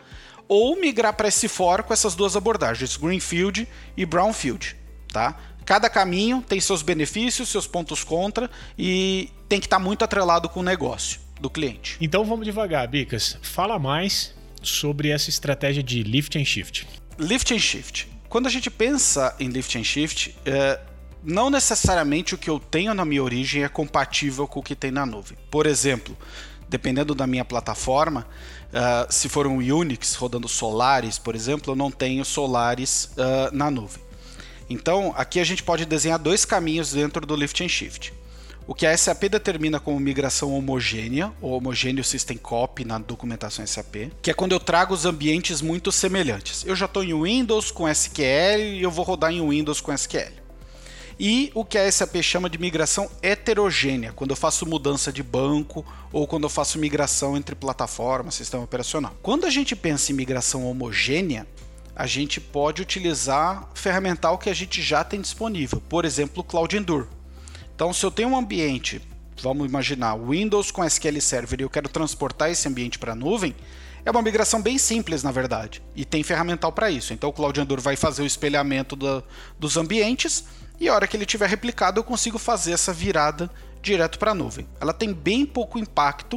Ou 0.48 0.80
migrar 0.80 1.14
para 1.14 1.30
S4 1.30 1.84
com 1.84 1.94
essas 1.94 2.16
duas 2.16 2.36
abordagens, 2.36 2.98
Greenfield 2.98 3.68
e 3.96 4.06
Brownfield. 4.06 4.76
Tá? 5.12 5.36
Cada 5.66 5.90
caminho 5.90 6.42
tem 6.42 6.60
seus 6.60 6.82
benefícios, 6.82 7.50
seus 7.50 7.68
pontos 7.68 8.04
contra 8.04 8.50
e 8.76 9.30
tem 9.48 9.60
que 9.60 9.68
estar 9.68 9.78
tá 9.78 9.84
muito 9.84 10.04
atrelado 10.04 10.50
com 10.50 10.62
o 10.62 10.64
negócio 10.64 11.20
do 11.40 11.50
cliente. 11.50 11.98
Então 12.02 12.26
vamos 12.26 12.46
devagar, 12.46 12.88
Bicas. 12.88 13.38
Fala 13.44 13.78
mais 13.78 14.34
sobre 14.62 15.10
essa 15.10 15.30
estratégia 15.30 15.84
de 15.84 16.04
lift 16.04 16.38
and 16.38 16.46
shift. 16.46 16.88
Lift 17.18 17.54
and 17.54 17.60
shift. 17.60 18.08
Quando 18.28 18.48
a 18.48 18.50
gente 18.50 18.70
pensa 18.70 19.36
em 19.40 19.50
lift 19.50 19.78
and 19.78 19.84
shift, 19.84 20.36
é, 20.46 20.80
não 21.24 21.50
necessariamente 21.50 22.36
o 22.36 22.38
que 22.38 22.50
eu 22.50 22.60
tenho 22.60 22.94
na 22.94 23.04
minha 23.04 23.24
origem 23.24 23.64
é 23.64 23.70
compatível 23.70 24.48
com 24.48 24.60
o 24.60 24.64
que 24.64 24.76
tem 24.76 24.92
na 24.92 25.06
nuvem. 25.06 25.38
Por 25.50 25.66
exemplo, 25.66 26.18
dependendo 26.70 27.16
da 27.16 27.26
minha 27.26 27.44
plataforma, 27.44 28.28
uh, 28.70 29.12
se 29.12 29.28
for 29.28 29.48
um 29.48 29.58
Unix 29.58 30.14
rodando 30.16 30.48
Solaris, 30.48 31.18
por 31.18 31.36
exemplo, 31.36 31.74
eu 31.74 31.76
não 31.76 31.90
tenho 31.90 32.24
Solaris 32.24 33.12
uh, 33.18 33.56
na 33.56 33.72
nuvem. 33.72 34.02
Então, 34.70 35.14
aqui 35.18 35.40
a 35.40 35.44
gente 35.44 35.64
pode 35.64 35.84
desenhar 35.86 36.20
dois 36.20 36.46
caminhos 36.46 36.92
dentro 36.92 37.26
do 37.26 37.36
Lift 37.36 37.64
and 37.64 37.70
Shift 37.70 38.14
o 38.70 38.76
que 38.76 38.86
a 38.86 38.96
SAP 38.96 39.24
determina 39.24 39.80
como 39.80 40.00
migração 40.00 40.54
homogênea, 40.54 41.34
ou 41.42 41.54
homogêneo 41.54 42.04
system 42.04 42.38
copy 42.38 42.86
na 42.86 43.00
documentação 43.00 43.66
SAP, 43.66 44.12
que 44.22 44.30
é 44.30 44.34
quando 44.34 44.52
eu 44.52 44.60
trago 44.60 44.94
os 44.94 45.08
ambientes 45.08 45.60
muito 45.60 45.92
semelhantes. 45.92 46.64
Eu 46.68 46.76
já 46.76 46.86
estou 46.86 47.04
em 47.04 47.20
Windows 47.20 47.72
com 47.72 47.90
SQL 47.90 48.62
e 48.76 48.84
eu 48.84 48.92
vou 48.92 49.04
rodar 49.04 49.32
em 49.32 49.42
Windows 49.42 49.82
com 49.82 49.92
SQL. 49.92 50.34
E 51.20 51.52
o 51.56 51.66
que 51.66 51.80
a 51.80 51.92
SAP 51.92 52.22
chama 52.22 52.48
de 52.48 52.60
migração 52.60 53.10
heterogênea, 53.24 54.14
quando 54.14 54.30
eu 54.30 54.38
faço 54.38 54.68
mudança 54.68 55.12
de 55.12 55.24
banco 55.24 55.84
ou 56.14 56.28
quando 56.28 56.44
eu 56.44 56.50
faço 56.50 56.78
migração 56.78 57.36
entre 57.36 57.56
plataforma, 57.56 58.30
sistema 58.30 58.64
operacional. 58.64 59.16
Quando 59.24 59.48
a 59.48 59.50
gente 59.50 59.76
pensa 59.76 60.12
em 60.12 60.16
migração 60.16 60.70
homogênea, 60.70 61.48
a 61.96 62.06
gente 62.06 62.40
pode 62.40 62.84
utilizar 62.84 63.68
ferramental 63.74 64.38
que 64.38 64.48
a 64.48 64.54
gente 64.54 64.80
já 64.80 65.04
tem 65.04 65.20
disponível, 65.20 65.82
por 65.90 66.06
exemplo, 66.06 66.42
o 66.42 66.44
Cloud 66.44 66.78
Endure. 66.78 67.08
Então, 67.80 67.94
se 67.94 68.06
eu 68.06 68.12
tenho 68.12 68.28
um 68.28 68.38
ambiente, 68.38 69.02
vamos 69.42 69.66
imaginar, 69.66 70.14
Windows 70.18 70.70
com 70.70 70.84
SQL 70.84 71.22
Server 71.22 71.62
e 71.62 71.64
eu 71.64 71.70
quero 71.70 71.88
transportar 71.88 72.52
esse 72.52 72.68
ambiente 72.68 73.00
para 73.00 73.14
a 73.14 73.16
nuvem, 73.16 73.56
é 74.04 74.12
uma 74.12 74.22
migração 74.22 74.62
bem 74.62 74.78
simples, 74.78 75.24
na 75.24 75.32
verdade, 75.32 75.82
e 75.96 76.04
tem 76.04 76.22
ferramental 76.22 76.74
para 76.74 76.92
isso. 76.92 77.14
Então, 77.14 77.30
o 77.30 77.32
Cloud 77.32 77.58
Endure 77.58 77.82
vai 77.82 77.96
fazer 77.96 78.22
o 78.22 78.26
espelhamento 78.26 78.98
do, 78.98 79.24
dos 79.58 79.78
ambientes 79.78 80.44
e 80.78 80.90
a 80.90 80.94
hora 80.94 81.08
que 81.08 81.16
ele 81.16 81.26
tiver 81.26 81.48
replicado, 81.48 82.02
eu 82.02 82.04
consigo 82.04 82.38
fazer 82.38 82.74
essa 82.74 82.92
virada 82.92 83.50
direto 83.82 84.20
para 84.20 84.32
a 84.32 84.36
nuvem. 84.36 84.68
Ela 84.82 84.92
tem 84.92 85.14
bem 85.14 85.46
pouco 85.46 85.80
impacto 85.80 86.36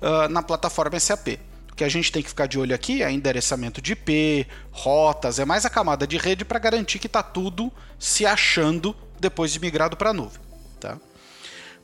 uh, 0.00 0.28
na 0.30 0.44
plataforma 0.44 1.00
SAP. 1.00 1.40
O 1.72 1.74
que 1.74 1.82
a 1.82 1.88
gente 1.88 2.12
tem 2.12 2.22
que 2.22 2.28
ficar 2.28 2.46
de 2.46 2.56
olho 2.56 2.72
aqui 2.72 3.02
é 3.02 3.10
endereçamento 3.10 3.82
de 3.82 3.94
IP, 3.94 4.46
rotas, 4.70 5.40
é 5.40 5.44
mais 5.44 5.66
a 5.66 5.70
camada 5.70 6.06
de 6.06 6.18
rede 6.18 6.44
para 6.44 6.60
garantir 6.60 7.00
que 7.00 7.08
está 7.08 7.20
tudo 7.20 7.72
se 7.98 8.24
achando 8.24 8.94
depois 9.18 9.52
de 9.52 9.58
migrado 9.58 9.96
para 9.96 10.10
a 10.10 10.12
nuvem. 10.12 10.43
Tá? 10.84 11.00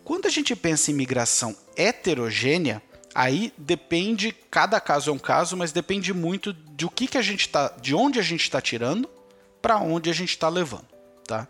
Quando 0.05 0.27
a 0.27 0.31
gente 0.31 0.55
pensa 0.55 0.91
em 0.91 0.95
migração 0.95 1.57
heterogênea, 1.75 2.83
aí 3.15 3.51
depende, 3.57 4.31
cada 4.51 4.79
caso 4.79 5.09
é 5.09 5.13
um 5.15 5.19
caso, 5.19 5.57
mas 5.57 5.73
depende 5.73 6.13
muito 6.13 6.53
de 6.53 6.85
o 6.85 6.91
que, 6.91 7.07
que 7.07 7.17
a 7.17 7.23
gente 7.23 7.49
tá, 7.49 7.75
de 7.81 7.95
onde 7.95 8.19
a 8.19 8.23
gente 8.23 8.43
está 8.43 8.61
tirando 8.61 9.09
para 9.63 9.79
onde 9.79 10.11
a 10.11 10.13
gente 10.13 10.29
está 10.29 10.51
levando. 10.51 10.85
Tá? 11.27 11.49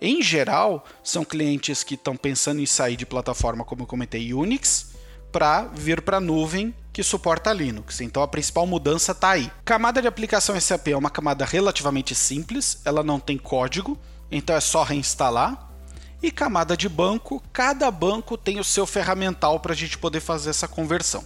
Em 0.00 0.22
geral, 0.22 0.84
são 1.02 1.24
clientes 1.24 1.82
que 1.82 1.94
estão 1.94 2.16
pensando 2.16 2.60
em 2.60 2.66
sair 2.66 2.94
de 2.94 3.04
plataforma, 3.04 3.64
como 3.64 3.82
eu 3.82 3.86
comentei, 3.86 4.32
Unix, 4.32 4.92
para 5.32 5.62
vir 5.74 6.02
para 6.02 6.18
a 6.18 6.20
nuvem 6.20 6.72
que 6.92 7.02
suporta 7.02 7.52
Linux. 7.52 8.00
Então 8.00 8.22
a 8.22 8.28
principal 8.28 8.64
mudança 8.64 9.10
está 9.10 9.30
aí. 9.30 9.50
Camada 9.64 10.00
de 10.00 10.06
aplicação 10.06 10.60
SAP 10.60 10.88
é 10.88 10.96
uma 10.96 11.10
camada 11.10 11.44
relativamente 11.44 12.14
simples, 12.14 12.80
ela 12.84 13.02
não 13.02 13.18
tem 13.18 13.36
código, 13.36 13.98
então 14.30 14.54
é 14.54 14.60
só 14.60 14.84
reinstalar. 14.84 15.71
E 16.22 16.30
camada 16.30 16.76
de 16.76 16.88
banco, 16.88 17.42
cada 17.52 17.90
banco 17.90 18.38
tem 18.38 18.60
o 18.60 18.64
seu 18.64 18.86
ferramental 18.86 19.58
para 19.58 19.72
a 19.72 19.76
gente 19.76 19.98
poder 19.98 20.20
fazer 20.20 20.50
essa 20.50 20.68
conversão. 20.68 21.24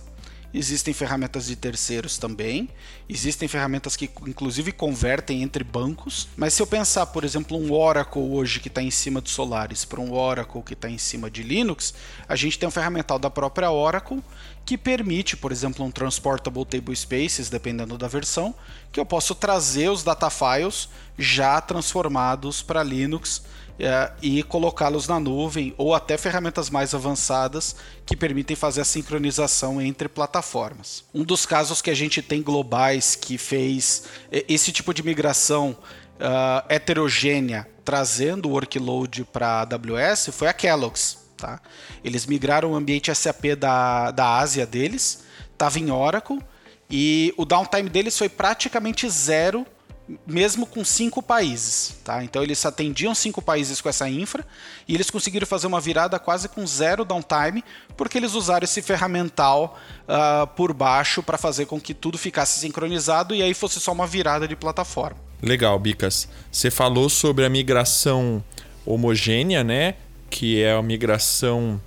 Existem 0.54 0.94
ferramentas 0.94 1.44
de 1.44 1.54
terceiros 1.54 2.16
também, 2.16 2.70
existem 3.06 3.46
ferramentas 3.46 3.94
que 3.94 4.08
inclusive 4.26 4.72
convertem 4.72 5.42
entre 5.42 5.62
bancos. 5.62 6.28
Mas 6.34 6.54
se 6.54 6.62
eu 6.62 6.66
pensar, 6.66 7.04
por 7.06 7.24
exemplo, 7.24 7.58
um 7.58 7.74
Oracle 7.74 8.22
hoje 8.22 8.58
que 8.58 8.68
está 8.68 8.80
em 8.80 8.90
cima 8.90 9.20
de 9.20 9.28
Solaris 9.28 9.84
para 9.84 10.00
um 10.00 10.14
Oracle 10.14 10.62
que 10.62 10.72
está 10.72 10.88
em 10.88 10.96
cima 10.96 11.30
de 11.30 11.42
Linux, 11.42 11.92
a 12.26 12.34
gente 12.34 12.58
tem 12.58 12.66
um 12.66 12.72
ferramental 12.72 13.18
da 13.18 13.28
própria 13.28 13.70
Oracle 13.70 14.22
que 14.64 14.78
permite, 14.78 15.36
por 15.36 15.52
exemplo, 15.52 15.84
um 15.84 15.90
Transportable 15.90 16.64
Table 16.64 16.96
Spaces, 16.96 17.50
dependendo 17.50 17.98
da 17.98 18.08
versão, 18.08 18.54
que 18.90 18.98
eu 18.98 19.04
posso 19.04 19.34
trazer 19.34 19.90
os 19.90 20.02
data 20.02 20.30
files 20.30 20.88
já 21.18 21.60
transformados 21.60 22.62
para 22.62 22.82
Linux 22.82 23.42
e 24.22 24.42
colocá-los 24.42 25.06
na 25.06 25.20
nuvem 25.20 25.74
ou 25.76 25.94
até 25.94 26.16
ferramentas 26.16 26.70
mais 26.70 26.94
avançadas 26.94 27.76
que 28.04 28.16
permitem 28.16 28.56
fazer 28.56 28.80
a 28.80 28.84
sincronização 28.84 29.80
entre 29.80 30.08
plataformas. 30.08 31.04
Um 31.14 31.22
dos 31.22 31.44
casos 31.44 31.82
que 31.82 31.90
a 31.90 31.94
gente 31.94 32.22
tem 32.22 32.42
globais 32.42 33.14
que 33.14 33.36
fez 33.36 34.04
é, 34.32 34.44
esse 34.48 34.72
tipo 34.72 34.94
de 34.94 35.02
migração 35.02 35.76
uh, 36.16 36.64
heterogênea 36.68 37.68
trazendo 37.84 38.48
o 38.48 38.52
workload 38.52 39.24
para 39.24 39.46
a 39.46 39.60
AWS 39.60 40.30
foi 40.32 40.48
a 40.48 40.52
Kellogg's. 40.52 41.18
Tá? 41.36 41.60
Eles 42.02 42.24
migraram 42.24 42.72
o 42.72 42.74
ambiente 42.74 43.14
SAP 43.14 43.54
da, 43.58 44.10
da 44.10 44.38
Ásia 44.38 44.66
deles, 44.66 45.22
estava 45.52 45.78
em 45.78 45.90
Oracle, 45.90 46.40
e 46.88 47.34
o 47.36 47.44
downtime 47.44 47.88
deles 47.90 48.16
foi 48.16 48.28
praticamente 48.28 49.08
zero 49.10 49.66
mesmo 50.26 50.66
com 50.66 50.84
cinco 50.84 51.22
países, 51.22 51.96
tá? 52.04 52.22
Então 52.22 52.42
eles 52.42 52.64
atendiam 52.64 53.14
cinco 53.14 53.42
países 53.42 53.80
com 53.80 53.88
essa 53.88 54.08
infra 54.08 54.46
e 54.86 54.94
eles 54.94 55.10
conseguiram 55.10 55.46
fazer 55.46 55.66
uma 55.66 55.80
virada 55.80 56.18
quase 56.18 56.48
com 56.48 56.66
zero 56.66 57.04
downtime, 57.04 57.64
porque 57.96 58.16
eles 58.16 58.34
usaram 58.34 58.64
esse 58.64 58.80
ferramental 58.82 59.78
uh, 60.04 60.46
por 60.48 60.72
baixo 60.72 61.22
para 61.22 61.36
fazer 61.36 61.66
com 61.66 61.80
que 61.80 61.92
tudo 61.92 62.16
ficasse 62.16 62.60
sincronizado 62.60 63.34
e 63.34 63.42
aí 63.42 63.52
fosse 63.52 63.80
só 63.80 63.92
uma 63.92 64.06
virada 64.06 64.46
de 64.46 64.54
plataforma. 64.54 65.18
Legal, 65.42 65.78
Bicas. 65.78 66.28
Você 66.50 66.70
falou 66.70 67.08
sobre 67.08 67.44
a 67.44 67.48
migração 67.48 68.42
homogênea, 68.84 69.64
né? 69.64 69.94
Que 70.30 70.62
é 70.62 70.72
a 70.72 70.82
migração 70.82 71.80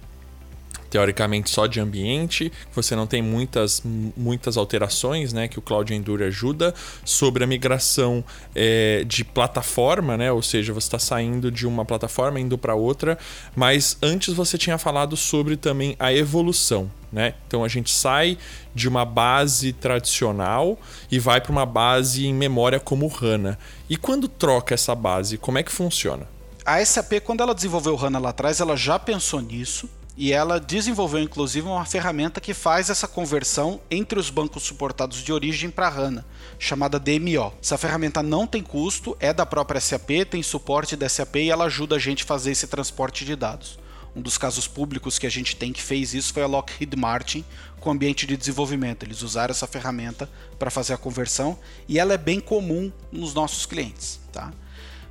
teoricamente 0.89 1.49
só 1.49 1.67
de 1.67 1.79
ambiente, 1.79 2.51
você 2.73 2.95
não 2.95 3.05
tem 3.05 3.21
muitas, 3.21 3.81
muitas 3.85 4.57
alterações, 4.57 5.31
né, 5.31 5.47
que 5.47 5.59
o 5.59 5.61
Cloud 5.61 5.93
Endure 5.93 6.23
ajuda, 6.23 6.73
sobre 7.05 7.43
a 7.43 7.47
migração 7.47 8.23
é, 8.55 9.03
de 9.05 9.23
plataforma, 9.23 10.17
né, 10.17 10.31
ou 10.31 10.41
seja, 10.41 10.73
você 10.73 10.87
está 10.87 10.99
saindo 10.99 11.51
de 11.51 11.67
uma 11.67 11.85
plataforma 11.85 12.39
indo 12.39 12.57
para 12.57 12.75
outra, 12.75 13.17
mas 13.55 13.97
antes 14.01 14.33
você 14.33 14.57
tinha 14.57 14.77
falado 14.77 15.15
sobre 15.15 15.55
também 15.55 15.95
a 15.99 16.13
evolução. 16.13 16.91
Né? 17.11 17.33
Então 17.47 17.63
a 17.63 17.67
gente 17.67 17.89
sai 17.89 18.37
de 18.73 18.87
uma 18.87 19.03
base 19.03 19.73
tradicional 19.73 20.77
e 21.09 21.17
vai 21.17 21.41
para 21.41 21.51
uma 21.51 21.65
base 21.65 22.27
em 22.27 22.33
memória 22.33 22.79
como 22.79 23.11
HANA. 23.11 23.57
E 23.89 23.97
quando 23.97 24.27
troca 24.27 24.75
essa 24.75 24.93
base, 24.93 25.35
como 25.35 25.57
é 25.57 25.63
que 25.63 25.71
funciona? 25.71 26.27
A 26.63 26.85
SAP, 26.85 27.13
quando 27.23 27.41
ela 27.41 27.55
desenvolveu 27.55 27.95
o 27.95 27.97
HANA 27.97 28.19
lá 28.19 28.29
atrás, 28.29 28.59
ela 28.59 28.75
já 28.75 28.99
pensou 28.99 29.41
nisso 29.41 29.89
e 30.19 30.33
ela 30.33 30.59
desenvolveu 30.59 31.21
inclusive 31.21 31.65
uma 31.65 31.85
ferramenta 31.85 32.41
que 32.41 32.53
faz 32.53 32.89
essa 32.89 33.07
conversão 33.07 33.79
entre 33.89 34.19
os 34.19 34.29
bancos 34.29 34.63
suportados 34.63 35.23
de 35.23 35.31
origem 35.31 35.69
para 35.69 35.87
HANA, 35.87 36.25
chamada 36.59 36.99
DMO. 36.99 37.53
Essa 37.63 37.77
ferramenta 37.77 38.21
não 38.21 38.45
tem 38.45 38.61
custo, 38.61 39.15
é 39.17 39.31
da 39.31 39.45
própria 39.45 39.79
SAP, 39.79 40.25
tem 40.29 40.43
suporte 40.43 40.97
da 40.97 41.07
SAP 41.07 41.37
e 41.37 41.49
ela 41.49 41.63
ajuda 41.63 41.95
a 41.95 41.99
gente 41.99 42.23
a 42.23 42.27
fazer 42.27 42.51
esse 42.51 42.67
transporte 42.67 43.23
de 43.23 43.33
dados. 43.33 43.79
Um 44.13 44.21
dos 44.21 44.37
casos 44.37 44.67
públicos 44.67 45.17
que 45.17 45.25
a 45.25 45.31
gente 45.31 45.55
tem 45.55 45.71
que 45.71 45.81
fez 45.81 46.13
isso 46.13 46.33
foi 46.33 46.43
a 46.43 46.47
Lockheed 46.47 46.97
Martin 46.97 47.45
com 47.79 47.89
ambiente 47.89 48.27
de 48.27 48.35
desenvolvimento. 48.35 49.03
Eles 49.03 49.21
usaram 49.21 49.51
essa 49.51 49.67
ferramenta 49.67 50.29
para 50.57 50.69
fazer 50.69 50.91
a 50.91 50.97
conversão 50.97 51.57
e 51.87 51.97
ela 51.97 52.13
é 52.13 52.17
bem 52.17 52.41
comum 52.41 52.91
nos 53.09 53.33
nossos 53.33 53.65
clientes. 53.65 54.19
Tá? 54.33 54.51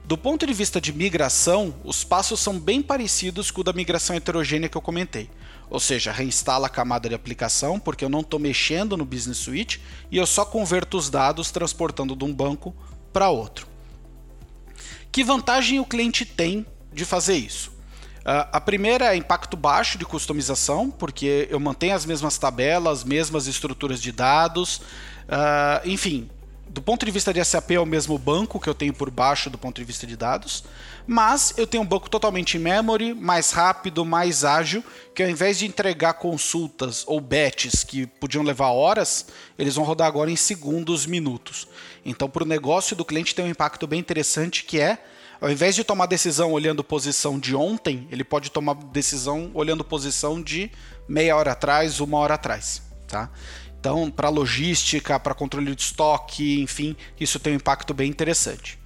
Do 0.09 0.17
ponto 0.17 0.47
de 0.47 0.55
vista 0.55 0.81
de 0.81 0.91
migração, 0.91 1.75
os 1.85 2.03
passos 2.03 2.41
são 2.41 2.59
bem 2.59 2.81
parecidos 2.81 3.51
com 3.51 3.61
o 3.61 3.65
da 3.65 3.75
migração 3.75 4.17
heterogênea 4.17 4.67
que 4.67 4.75
eu 4.75 4.81
comentei. 4.81 5.29
Ou 5.69 5.79
seja, 5.79 6.11
reinstala 6.11 6.67
a 6.67 6.71
camada 6.71 7.11
de 7.11 7.15
aplicação, 7.15 7.79
porque 7.79 8.07
eu 8.07 8.09
não 8.09 8.21
estou 8.21 8.41
mexendo 8.41 8.97
no 8.97 9.05
Business 9.05 9.37
Suite 9.37 9.83
e 10.11 10.17
eu 10.17 10.27
só 10.27 10.47
converto 10.47 10.97
os 10.97 11.11
dados 11.11 11.51
transportando 11.51 12.17
de 12.17 12.25
um 12.25 12.33
banco 12.33 12.75
para 13.13 13.29
outro. 13.29 13.67
Que 15.13 15.23
vantagem 15.23 15.79
o 15.79 15.85
cliente 15.85 16.25
tem 16.25 16.65
de 16.91 17.05
fazer 17.05 17.37
isso? 17.37 17.69
Uh, 18.21 18.49
a 18.51 18.61
primeira 18.63 19.15
é 19.15 19.17
impacto 19.19 19.59
baixo 19.59 19.99
de 19.99 20.07
customização, 20.07 20.91
porque 20.91 21.47
eu 21.51 21.61
mantenho 21.61 21.95
as 21.95 22.07
mesmas 22.07 22.39
tabelas, 22.39 23.05
mesmas 23.05 23.47
estruturas 23.47 24.01
de 24.01 24.11
dados, 24.11 24.79
uh, 24.79 25.87
enfim, 25.87 26.31
do 26.69 26.83
ponto 26.83 27.05
de 27.05 27.11
vista 27.11 27.33
de 27.33 27.45
SAP 27.45 27.73
é 27.73 27.81
o 27.81 27.87
mesmo 27.87 28.19
banco 28.19 28.61
que 28.61 28.69
eu 28.69 28.75
tenho 28.75 28.93
por 28.93 29.11
baixo 29.11 29.49
do 29.49 29.57
ponto 29.57 29.77
de 29.77 29.85
vista 29.85 30.07
de 30.07 30.17
dados, 30.17 30.65
mas 31.07 31.55
eu 31.57 31.67
tenho 31.67 31.83
um 31.83 31.87
banco 31.87 32.11
totalmente 32.11 32.59
memory, 32.59 33.15
mais 33.15 33.51
rápido, 33.51 34.05
mais 34.05 34.45
ágil, 34.45 34.85
que 35.15 35.23
ao 35.23 35.29
invés 35.29 35.59
de 35.59 35.67
entregar 35.67 36.15
consultas 36.15 37.05
ou 37.07 37.21
batches 37.21 37.83
que 37.83 38.07
podiam 38.07 38.45
levar 38.45 38.71
horas, 38.71 39.27
eles 39.59 39.75
vão 39.75 39.85
rodar 39.85 40.07
agora 40.07 40.31
em 40.31 40.37
segundos, 40.37 41.07
minutos. 41.07 41.67
Então, 42.05 42.29
para 42.29 42.45
o 42.45 42.47
negócio 42.47 42.95
do 42.95 43.05
cliente 43.05 43.35
tem 43.35 43.45
um 43.45 43.49
impacto 43.49 43.87
bem 43.87 44.01
interessante 44.01 44.65
que 44.65 44.79
é 44.79 44.99
ao 45.41 45.51
invés 45.51 45.77
de 45.77 45.85
tomar 45.85 46.07
decisão 46.07 46.51
olhando 46.53 46.83
posição 46.83 47.39
de 47.39 47.55
ontem, 47.55 48.09
ele 48.11 48.25
pode 48.25 48.51
tomar 48.51 48.75
decisão 48.75 49.53
olhando 49.55 49.85
posição 49.85 50.43
de 50.43 50.69
meia 51.09 51.37
hora 51.37 51.53
atrás, 51.53 52.01
uma 52.01 52.19
hora 52.19 52.35
atrás. 52.35 52.83
Tá? 53.07 53.31
Então, 53.81 54.11
para 54.11 54.29
logística, 54.29 55.19
para 55.21 55.35
controle 55.35 55.75
de 55.75 55.83
estoque, 55.83 56.61
enfim, 56.61 56.97
isso 57.19 57.39
tem 57.39 57.53
um 57.53 57.57
impacto 57.57 57.95
bem 57.95 58.11
interessante. 58.11 58.79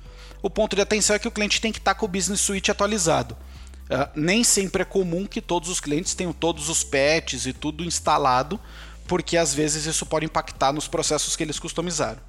O 0.43 0.51
ponto 0.51 0.77
de 0.77 0.83
atenção 0.83 1.17
é 1.17 1.19
que 1.19 1.29
o 1.29 1.31
cliente 1.31 1.61
tem 1.61 1.73
que 1.73 1.79
estar 1.79 1.95
tá 1.95 2.01
com 2.01 2.05
o 2.05 2.09
Business 2.09 2.41
Suite 2.41 2.71
atualizado. 2.71 3.37
Uh, 3.85 4.09
nem 4.15 4.45
sempre 4.45 4.83
é 4.83 4.85
comum 4.85 5.27
que 5.27 5.41
todos 5.41 5.69
os 5.69 5.81
clientes 5.81 6.15
tenham 6.15 6.33
todos 6.33 6.69
os 6.69 6.85
patches 6.85 7.47
e 7.47 7.53
tudo 7.53 7.85
instalado, 7.85 8.61
porque 9.07 9.37
às 9.37 9.55
vezes 9.55 9.87
isso 9.87 10.05
pode 10.05 10.27
impactar 10.27 10.73
nos 10.73 10.89
processos 10.89 11.37
que 11.37 11.43
eles 11.43 11.59
customizaram. 11.59 12.21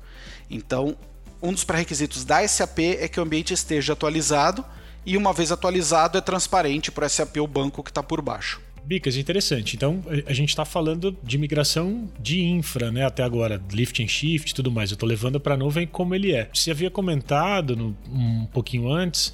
Então, 0.50 0.98
um 1.42 1.52
dos 1.52 1.64
pré-requisitos 1.64 2.24
da 2.24 2.48
SAP 2.48 2.80
é 3.00 3.08
que 3.08 3.20
o 3.20 3.24
ambiente 3.24 3.54
esteja 3.54 3.94
atualizado 3.94 4.64
e, 5.06 5.18
uma 5.18 5.34
vez 5.34 5.52
atualizado, 5.52 6.18
é 6.18 6.22
transparente 6.22 6.92
para 6.92 7.06
o 7.06 7.10
SAP 7.10 7.38
o 7.38 7.48
banco 7.48 7.84
que 7.84 7.92
está 7.92 8.02
por 8.02 8.22
baixo. 8.22 8.62
Bicas, 8.86 9.16
interessante. 9.16 9.76
Então, 9.76 10.04
a 10.26 10.34
gente 10.34 10.50
está 10.50 10.66
falando 10.66 11.18
de 11.24 11.38
migração 11.38 12.10
de 12.20 12.42
infra, 12.42 12.92
né, 12.92 13.06
até 13.06 13.24
agora, 13.24 13.62
lift 13.72 14.04
and 14.04 14.08
shift 14.08 14.52
e 14.52 14.54
tudo 14.54 14.72
mais. 14.72 14.92
Eu 14.92 14.96
estou 14.96 15.08
levando 15.08 15.40
para 15.40 15.54
a 15.54 15.58
nuvem 15.58 15.88
como 15.88 16.14
ele 16.14 16.34
é. 16.34 16.50
Você 16.54 16.70
havia 16.70 16.92
comentado 16.92 17.76
no, 17.76 17.98
um 18.12 18.46
pouquinho 18.48 18.92
antes 18.92 19.34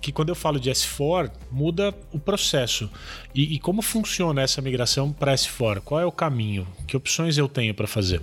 que 0.00 0.12
quando 0.12 0.28
eu 0.28 0.34
falo 0.34 0.60
de 0.60 0.70
S4, 0.70 1.30
muda 1.50 1.94
o 2.12 2.18
processo. 2.18 2.90
E, 3.34 3.54
e 3.54 3.58
como 3.58 3.82
funciona 3.82 4.42
essa 4.42 4.62
migração 4.62 5.12
para 5.12 5.34
S4? 5.34 5.80
Qual 5.80 6.00
é 6.00 6.06
o 6.06 6.12
caminho? 6.12 6.66
Que 6.86 6.96
opções 6.96 7.36
eu 7.36 7.48
tenho 7.48 7.74
para 7.74 7.86
fazer? 7.86 8.20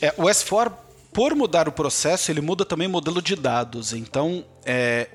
É, 0.00 0.12
o 0.16 0.22
S4, 0.22 0.72
por 1.12 1.34
mudar 1.34 1.68
o 1.68 1.72
processo, 1.72 2.30
ele 2.30 2.40
muda 2.40 2.64
também 2.64 2.88
o 2.88 2.90
modelo 2.90 3.22
de 3.22 3.36
dados. 3.36 3.92
Então, 3.92 4.44
é, 4.64 5.08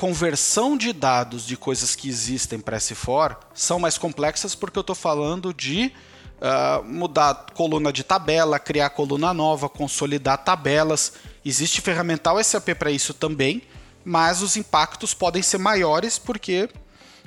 conversão 0.00 0.78
de 0.78 0.94
dados 0.94 1.46
de 1.46 1.58
coisas 1.58 1.94
que 1.94 2.08
existem 2.08 2.58
para 2.58 2.78
S4 2.78 3.36
são 3.52 3.78
mais 3.78 3.98
complexas 3.98 4.54
porque 4.54 4.78
eu 4.78 4.80
estou 4.80 4.96
falando 4.96 5.52
de 5.52 5.92
uh, 6.40 6.82
mudar 6.82 7.48
coluna 7.52 7.92
de 7.92 8.02
tabela, 8.02 8.58
criar 8.58 8.88
coluna 8.88 9.34
nova, 9.34 9.68
consolidar 9.68 10.38
tabelas. 10.38 11.12
Existe 11.44 11.82
ferramental 11.82 12.42
SAP 12.42 12.70
para 12.78 12.90
isso 12.90 13.12
também, 13.12 13.60
mas 14.02 14.40
os 14.40 14.56
impactos 14.56 15.12
podem 15.12 15.42
ser 15.42 15.58
maiores 15.58 16.18
porque 16.18 16.70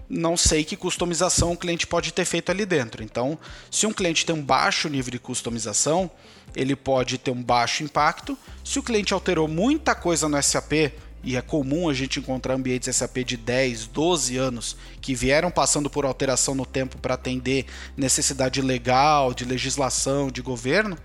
não 0.09 0.35
sei 0.35 0.63
que 0.63 0.75
customização 0.75 1.51
o 1.51 1.57
cliente 1.57 1.85
pode 1.85 2.11
ter 2.11 2.25
feito 2.25 2.49
ali 2.49 2.65
dentro. 2.65 3.03
Então, 3.03 3.37
se 3.69 3.85
um 3.85 3.93
cliente 3.93 4.25
tem 4.25 4.35
um 4.35 4.43
baixo 4.43 4.89
nível 4.89 5.11
de 5.11 5.19
customização, 5.19 6.09
ele 6.55 6.75
pode 6.75 7.19
ter 7.19 7.29
um 7.29 7.43
baixo 7.43 7.83
impacto. 7.83 8.35
Se 8.65 8.79
o 8.79 8.83
cliente 8.83 9.13
alterou 9.13 9.47
muita 9.47 9.93
coisa 9.93 10.27
no 10.27 10.41
SAP, 10.41 10.91
e 11.23 11.37
é 11.37 11.41
comum 11.41 11.87
a 11.87 11.93
gente 11.93 12.19
encontrar 12.19 12.53
ambientes 12.53 12.93
SAP 12.93 13.19
de 13.19 13.37
10, 13.37 13.87
12 13.87 14.37
anos 14.37 14.75
que 14.99 15.15
vieram 15.15 15.49
passando 15.49 15.89
por 15.89 16.05
alteração 16.05 16.53
no 16.53 16.65
tempo 16.65 16.97
para 16.97 17.13
atender 17.13 17.65
necessidade 17.95 18.61
legal, 18.61 19.33
de 19.33 19.45
legislação, 19.45 20.29
de 20.29 20.41
governo, 20.41 20.97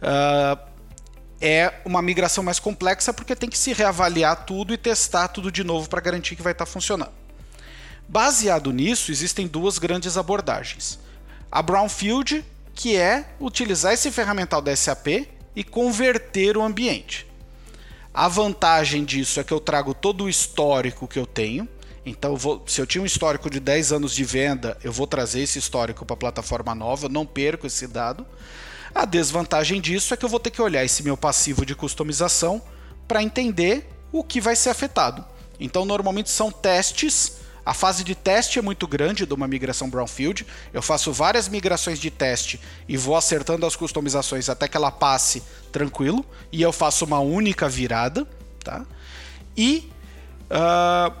uh, 0.00 0.76
é 1.40 1.74
uma 1.84 2.00
migração 2.00 2.42
mais 2.42 2.58
complexa 2.58 3.12
porque 3.12 3.34
tem 3.34 3.50
que 3.50 3.58
se 3.58 3.72
reavaliar 3.72 4.46
tudo 4.46 4.72
e 4.72 4.78
testar 4.78 5.28
tudo 5.28 5.50
de 5.50 5.64
novo 5.64 5.88
para 5.88 6.00
garantir 6.00 6.36
que 6.36 6.42
vai 6.42 6.52
estar 6.52 6.64
tá 6.64 6.70
funcionando. 6.70 7.12
Baseado 8.08 8.72
nisso, 8.72 9.10
existem 9.10 9.48
duas 9.48 9.78
grandes 9.78 10.16
abordagens. 10.16 10.98
A 11.50 11.60
Brownfield, 11.60 12.44
que 12.72 12.96
é 12.96 13.26
utilizar 13.40 13.92
esse 13.92 14.10
ferramental 14.12 14.62
da 14.62 14.74
SAP 14.74 15.28
e 15.56 15.64
converter 15.64 16.56
o 16.56 16.62
ambiente. 16.62 17.25
A 18.16 18.28
vantagem 18.28 19.04
disso 19.04 19.38
é 19.40 19.44
que 19.44 19.52
eu 19.52 19.60
trago 19.60 19.92
todo 19.92 20.24
o 20.24 20.28
histórico 20.28 21.06
que 21.06 21.18
eu 21.18 21.26
tenho. 21.26 21.68
Então, 22.06 22.30
eu 22.30 22.36
vou, 22.38 22.64
se 22.66 22.80
eu 22.80 22.86
tinha 22.86 23.02
um 23.02 23.04
histórico 23.04 23.50
de 23.50 23.60
10 23.60 23.92
anos 23.92 24.14
de 24.14 24.24
venda, 24.24 24.78
eu 24.82 24.90
vou 24.90 25.06
trazer 25.06 25.42
esse 25.42 25.58
histórico 25.58 26.02
para 26.06 26.14
a 26.14 26.16
plataforma 26.16 26.74
nova, 26.74 27.10
não 27.10 27.26
perco 27.26 27.66
esse 27.66 27.86
dado. 27.86 28.26
A 28.94 29.04
desvantagem 29.04 29.82
disso 29.82 30.14
é 30.14 30.16
que 30.16 30.24
eu 30.24 30.30
vou 30.30 30.40
ter 30.40 30.50
que 30.50 30.62
olhar 30.62 30.82
esse 30.82 31.02
meu 31.02 31.14
passivo 31.14 31.66
de 31.66 31.74
customização 31.74 32.62
para 33.06 33.22
entender 33.22 33.86
o 34.10 34.24
que 34.24 34.40
vai 34.40 34.56
ser 34.56 34.70
afetado. 34.70 35.22
Então, 35.60 35.84
normalmente 35.84 36.30
são 36.30 36.50
testes 36.50 37.40
a 37.66 37.74
fase 37.74 38.04
de 38.04 38.14
teste 38.14 38.60
é 38.60 38.62
muito 38.62 38.86
grande 38.86 39.26
de 39.26 39.34
uma 39.34 39.48
migração 39.48 39.90
brownfield. 39.90 40.46
Eu 40.72 40.80
faço 40.80 41.12
várias 41.12 41.48
migrações 41.48 41.98
de 41.98 42.12
teste 42.12 42.60
e 42.88 42.96
vou 42.96 43.16
acertando 43.16 43.66
as 43.66 43.74
customizações 43.74 44.48
até 44.48 44.68
que 44.68 44.76
ela 44.76 44.92
passe 44.92 45.42
tranquilo. 45.72 46.24
E 46.52 46.62
eu 46.62 46.72
faço 46.72 47.04
uma 47.04 47.18
única 47.18 47.68
virada, 47.68 48.24
tá? 48.62 48.86
E 49.56 49.90
uh, 50.48 51.12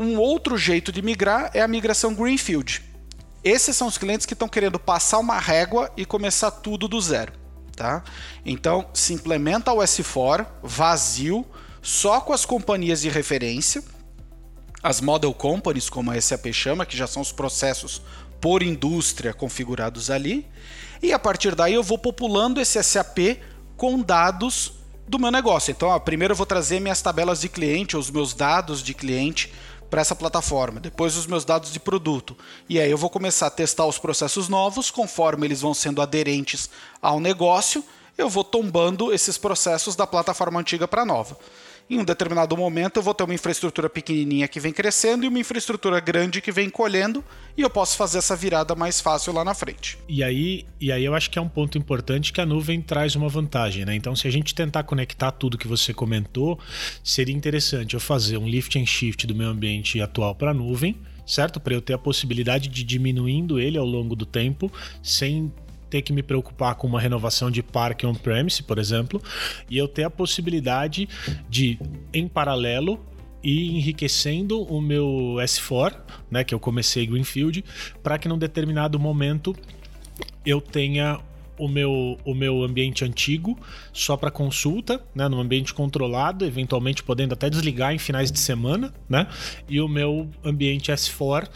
Um 0.00 0.18
outro 0.18 0.58
jeito 0.58 0.90
de 0.90 1.00
migrar 1.00 1.52
é 1.54 1.62
a 1.62 1.68
migração 1.68 2.12
Greenfield. 2.12 2.82
Esses 3.44 3.76
são 3.76 3.86
os 3.86 3.96
clientes 3.96 4.26
que 4.26 4.32
estão 4.32 4.48
querendo 4.48 4.80
passar 4.80 5.20
uma 5.20 5.38
régua 5.38 5.92
e 5.96 6.04
começar 6.04 6.50
tudo 6.50 6.88
do 6.88 7.00
zero. 7.00 7.32
Tá? 7.76 8.02
Então, 8.44 8.88
se 8.92 9.12
implementa 9.12 9.72
o 9.72 9.78
S4 9.78 10.44
vazio, 10.60 11.46
só 11.80 12.20
com 12.20 12.32
as 12.32 12.44
companhias 12.44 13.00
de 13.02 13.08
referência, 13.08 13.84
as 14.84 15.00
model 15.00 15.32
companies, 15.32 15.88
como 15.88 16.10
a 16.10 16.20
SAP 16.20 16.52
chama, 16.52 16.84
que 16.84 16.94
já 16.94 17.06
são 17.06 17.22
os 17.22 17.32
processos 17.32 18.02
por 18.38 18.62
indústria 18.62 19.32
configurados 19.32 20.10
ali, 20.10 20.46
e 21.02 21.10
a 21.10 21.18
partir 21.18 21.54
daí 21.54 21.72
eu 21.72 21.82
vou 21.82 21.96
populando 21.96 22.60
esse 22.60 22.80
SAP 22.82 23.40
com 23.78 24.02
dados 24.02 24.72
do 25.08 25.18
meu 25.18 25.30
negócio. 25.30 25.70
Então, 25.70 25.88
ó, 25.88 25.98
primeiro 25.98 26.32
eu 26.32 26.36
vou 26.36 26.44
trazer 26.44 26.80
minhas 26.80 27.00
tabelas 27.00 27.40
de 27.40 27.48
cliente, 27.48 27.96
os 27.96 28.10
meus 28.10 28.34
dados 28.34 28.82
de 28.82 28.92
cliente 28.92 29.50
para 29.88 30.02
essa 30.02 30.14
plataforma, 30.14 30.80
depois 30.80 31.16
os 31.16 31.26
meus 31.26 31.46
dados 31.46 31.72
de 31.72 31.80
produto. 31.80 32.36
E 32.68 32.78
aí 32.78 32.90
eu 32.90 32.98
vou 32.98 33.08
começar 33.08 33.46
a 33.46 33.50
testar 33.50 33.86
os 33.86 33.98
processos 33.98 34.50
novos, 34.50 34.90
conforme 34.90 35.46
eles 35.46 35.62
vão 35.62 35.72
sendo 35.72 36.02
aderentes 36.02 36.68
ao 37.00 37.18
negócio, 37.18 37.82
eu 38.18 38.28
vou 38.28 38.44
tombando 38.44 39.14
esses 39.14 39.38
processos 39.38 39.96
da 39.96 40.06
plataforma 40.06 40.60
antiga 40.60 40.86
para 40.86 41.06
nova. 41.06 41.38
Em 41.88 41.98
um 41.98 42.04
determinado 42.04 42.56
momento 42.56 42.96
eu 42.96 43.02
vou 43.02 43.12
ter 43.12 43.24
uma 43.24 43.34
infraestrutura 43.34 43.90
pequenininha 43.90 44.48
que 44.48 44.58
vem 44.58 44.72
crescendo 44.72 45.24
e 45.24 45.28
uma 45.28 45.38
infraestrutura 45.38 46.00
grande 46.00 46.40
que 46.40 46.50
vem 46.50 46.70
colhendo 46.70 47.22
e 47.56 47.60
eu 47.60 47.68
posso 47.68 47.96
fazer 47.98 48.18
essa 48.18 48.34
virada 48.34 48.74
mais 48.74 49.02
fácil 49.02 49.34
lá 49.34 49.44
na 49.44 49.52
frente. 49.52 49.98
E 50.08 50.24
aí, 50.24 50.64
e 50.80 50.90
aí 50.90 51.04
eu 51.04 51.14
acho 51.14 51.30
que 51.30 51.38
é 51.38 51.42
um 51.42 51.48
ponto 51.48 51.76
importante 51.76 52.32
que 52.32 52.40
a 52.40 52.46
nuvem 52.46 52.80
traz 52.80 53.14
uma 53.14 53.28
vantagem, 53.28 53.84
né? 53.84 53.94
Então, 53.94 54.16
se 54.16 54.26
a 54.26 54.30
gente 54.30 54.54
tentar 54.54 54.84
conectar 54.84 55.30
tudo 55.30 55.58
que 55.58 55.68
você 55.68 55.92
comentou, 55.92 56.58
seria 57.02 57.34
interessante 57.34 57.92
eu 57.92 58.00
fazer 58.00 58.38
um 58.38 58.48
lift 58.48 58.78
and 58.78 58.86
shift 58.86 59.26
do 59.26 59.34
meu 59.34 59.48
ambiente 59.48 60.00
atual 60.00 60.34
para 60.34 60.52
a 60.52 60.54
nuvem, 60.54 60.96
certo? 61.26 61.60
Para 61.60 61.74
eu 61.74 61.82
ter 61.82 61.92
a 61.92 61.98
possibilidade 61.98 62.68
de 62.68 62.82
diminuindo 62.82 63.60
ele 63.60 63.76
ao 63.76 63.86
longo 63.86 64.16
do 64.16 64.24
tempo, 64.24 64.72
sem 65.02 65.52
ter 65.94 66.02
que 66.02 66.12
me 66.12 66.24
preocupar 66.24 66.74
com 66.74 66.88
uma 66.88 67.00
renovação 67.00 67.52
de 67.52 67.62
parque 67.62 68.04
on-premise, 68.04 68.64
por 68.64 68.80
exemplo, 68.80 69.22
e 69.70 69.78
eu 69.78 69.86
ter 69.86 70.02
a 70.02 70.10
possibilidade 70.10 71.08
de, 71.48 71.78
em 72.12 72.26
paralelo, 72.26 72.98
ir 73.40 73.76
enriquecendo 73.76 74.60
o 74.60 74.82
meu 74.82 75.36
S4, 75.38 75.94
né, 76.28 76.42
que 76.42 76.52
eu 76.52 76.58
comecei 76.58 77.06
Greenfield, 77.06 77.64
para 78.02 78.18
que 78.18 78.26
num 78.26 78.36
determinado 78.36 78.98
momento 78.98 79.54
eu 80.44 80.60
tenha 80.60 81.20
o 81.58 81.68
meu, 81.68 82.18
o 82.24 82.34
meu 82.34 82.62
ambiente 82.62 83.04
antigo 83.04 83.58
só 83.92 84.16
para 84.16 84.30
consulta, 84.30 85.00
né, 85.14 85.28
num 85.28 85.40
ambiente 85.40 85.72
controlado, 85.72 86.44
eventualmente 86.44 87.02
podendo 87.02 87.34
até 87.34 87.48
desligar 87.48 87.94
em 87.94 87.98
finais 87.98 88.30
de 88.30 88.38
semana, 88.38 88.92
né, 89.08 89.26
e 89.68 89.80
o 89.80 89.88
meu 89.88 90.28
ambiente 90.44 90.90
S4 90.90 91.48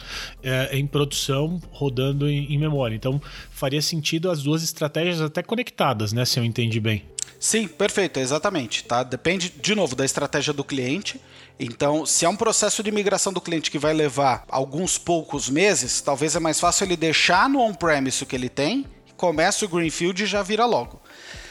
é, 0.42 0.76
em 0.76 0.86
produção 0.86 1.60
rodando 1.70 2.28
em, 2.28 2.52
em 2.52 2.58
memória. 2.58 2.94
Então 2.94 3.20
faria 3.50 3.82
sentido 3.82 4.30
as 4.30 4.42
duas 4.42 4.62
estratégias 4.62 5.20
até 5.20 5.42
conectadas, 5.42 6.12
né, 6.12 6.24
se 6.24 6.38
eu 6.38 6.44
entendi 6.44 6.80
bem. 6.80 7.04
Sim, 7.40 7.68
perfeito, 7.68 8.18
exatamente. 8.18 8.84
Tá? 8.84 9.02
Depende, 9.02 9.50
de 9.50 9.74
novo, 9.74 9.94
da 9.94 10.04
estratégia 10.04 10.52
do 10.52 10.64
cliente. 10.64 11.20
Então, 11.58 12.04
se 12.04 12.24
é 12.24 12.28
um 12.28 12.36
processo 12.36 12.82
de 12.82 12.90
migração 12.90 13.32
do 13.32 13.40
cliente 13.40 13.70
que 13.70 13.78
vai 13.78 13.92
levar 13.92 14.44
alguns 14.48 14.98
poucos 14.98 15.48
meses, 15.48 16.00
talvez 16.00 16.34
é 16.34 16.40
mais 16.40 16.58
fácil 16.58 16.84
ele 16.84 16.96
deixar 16.96 17.48
no 17.48 17.60
on-premise 17.60 18.22
o 18.22 18.26
que 18.26 18.36
ele 18.36 18.48
tem 18.48 18.84
começa 19.18 19.66
o 19.66 19.68
Greenfield 19.68 20.22
e 20.22 20.26
já 20.26 20.42
vira 20.42 20.64
logo. 20.64 21.02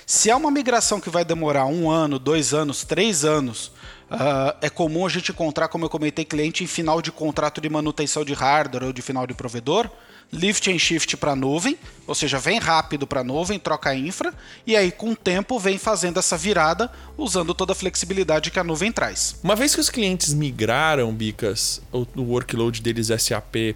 Se 0.05 0.29
é 0.29 0.35
uma 0.35 0.49
migração 0.49 1.01
que 1.01 1.09
vai 1.09 1.25
demorar 1.25 1.65
um 1.65 1.91
ano, 1.91 2.17
dois 2.17 2.53
anos, 2.53 2.85
três 2.85 3.25
anos, 3.25 3.67
uh, 4.09 4.55
é 4.61 4.69
comum 4.69 5.05
a 5.05 5.09
gente 5.09 5.31
encontrar, 5.31 5.67
como 5.67 5.83
eu 5.83 5.89
comentei, 5.89 6.23
cliente 6.23 6.63
em 6.63 6.67
final 6.67 7.01
de 7.01 7.11
contrato 7.11 7.59
de 7.59 7.69
manutenção 7.69 8.23
de 8.23 8.33
hardware 8.33 8.85
ou 8.85 8.93
de 8.93 9.01
final 9.01 9.27
de 9.27 9.33
provedor, 9.33 9.89
lift 10.31 10.71
and 10.71 10.79
shift 10.79 11.17
para 11.17 11.35
nuvem, 11.35 11.77
ou 12.07 12.15
seja, 12.15 12.39
vem 12.39 12.57
rápido 12.57 13.05
para 13.05 13.21
nuvem, 13.21 13.59
troca 13.59 13.93
infra, 13.93 14.33
e 14.65 14.77
aí 14.77 14.91
com 14.91 15.11
o 15.11 15.15
tempo 15.15 15.59
vem 15.59 15.77
fazendo 15.77 16.19
essa 16.19 16.37
virada 16.37 16.89
usando 17.17 17.53
toda 17.53 17.73
a 17.73 17.75
flexibilidade 17.75 18.49
que 18.49 18.59
a 18.59 18.63
nuvem 18.63 18.93
traz. 18.93 19.35
Uma 19.43 19.57
vez 19.57 19.75
que 19.75 19.81
os 19.81 19.89
clientes 19.89 20.33
migraram, 20.33 21.13
Bicas, 21.13 21.81
o 21.91 22.05
workload 22.17 22.81
deles 22.81 23.07
SAP 23.07 23.75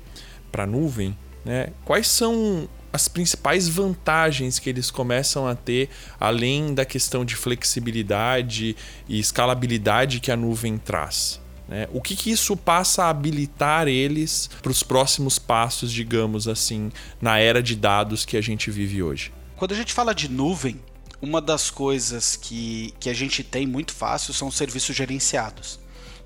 para 0.50 0.66
nuvem, 0.66 1.18
né, 1.44 1.72
quais 1.84 2.08
são 2.08 2.70
as 2.94 3.08
principais 3.08 3.68
vantagens 3.68 4.60
que 4.60 4.70
eles 4.70 4.92
começam 4.92 5.48
a 5.48 5.56
ter, 5.56 5.90
além 6.20 6.74
da 6.74 6.86
questão 6.86 7.24
de 7.24 7.36
flexibilidade 7.36 8.76
e 9.08 9.20
escalabilidade 9.20 10.20
que 10.20 10.32
a 10.32 10.38
nuvem 10.38 10.78
traz? 10.78 11.40
Né? 11.68 11.88
O 11.94 12.02
que, 12.02 12.16
que 12.16 12.30
isso 12.30 12.58
passa 12.58 13.06
a 13.06 13.10
habilitar 13.10 13.88
eles 13.88 14.50
para 14.62 14.72
os 14.72 14.84
próximos 14.84 15.40
passos, 15.40 15.92
digamos 15.92 16.48
assim, 16.48 16.92
na 17.22 17.40
era 17.40 17.64
de 17.64 17.76
dados 17.76 18.26
que 18.26 18.36
a 18.36 18.42
gente 18.42 18.70
vive 18.70 19.02
hoje? 19.02 19.32
Quando 19.56 19.72
a 19.72 19.76
gente 19.76 19.94
fala 19.94 20.14
de 20.14 20.30
nuvem, 20.30 20.80
uma 21.22 21.40
das 21.40 21.70
coisas 21.70 22.36
que, 22.36 22.94
que 23.00 23.10
a 23.10 23.14
gente 23.14 23.44
tem 23.44 23.66
muito 23.66 23.94
fácil 23.94 24.34
são 24.34 24.52
serviços 24.52 24.96
gerenciados. 24.96 25.80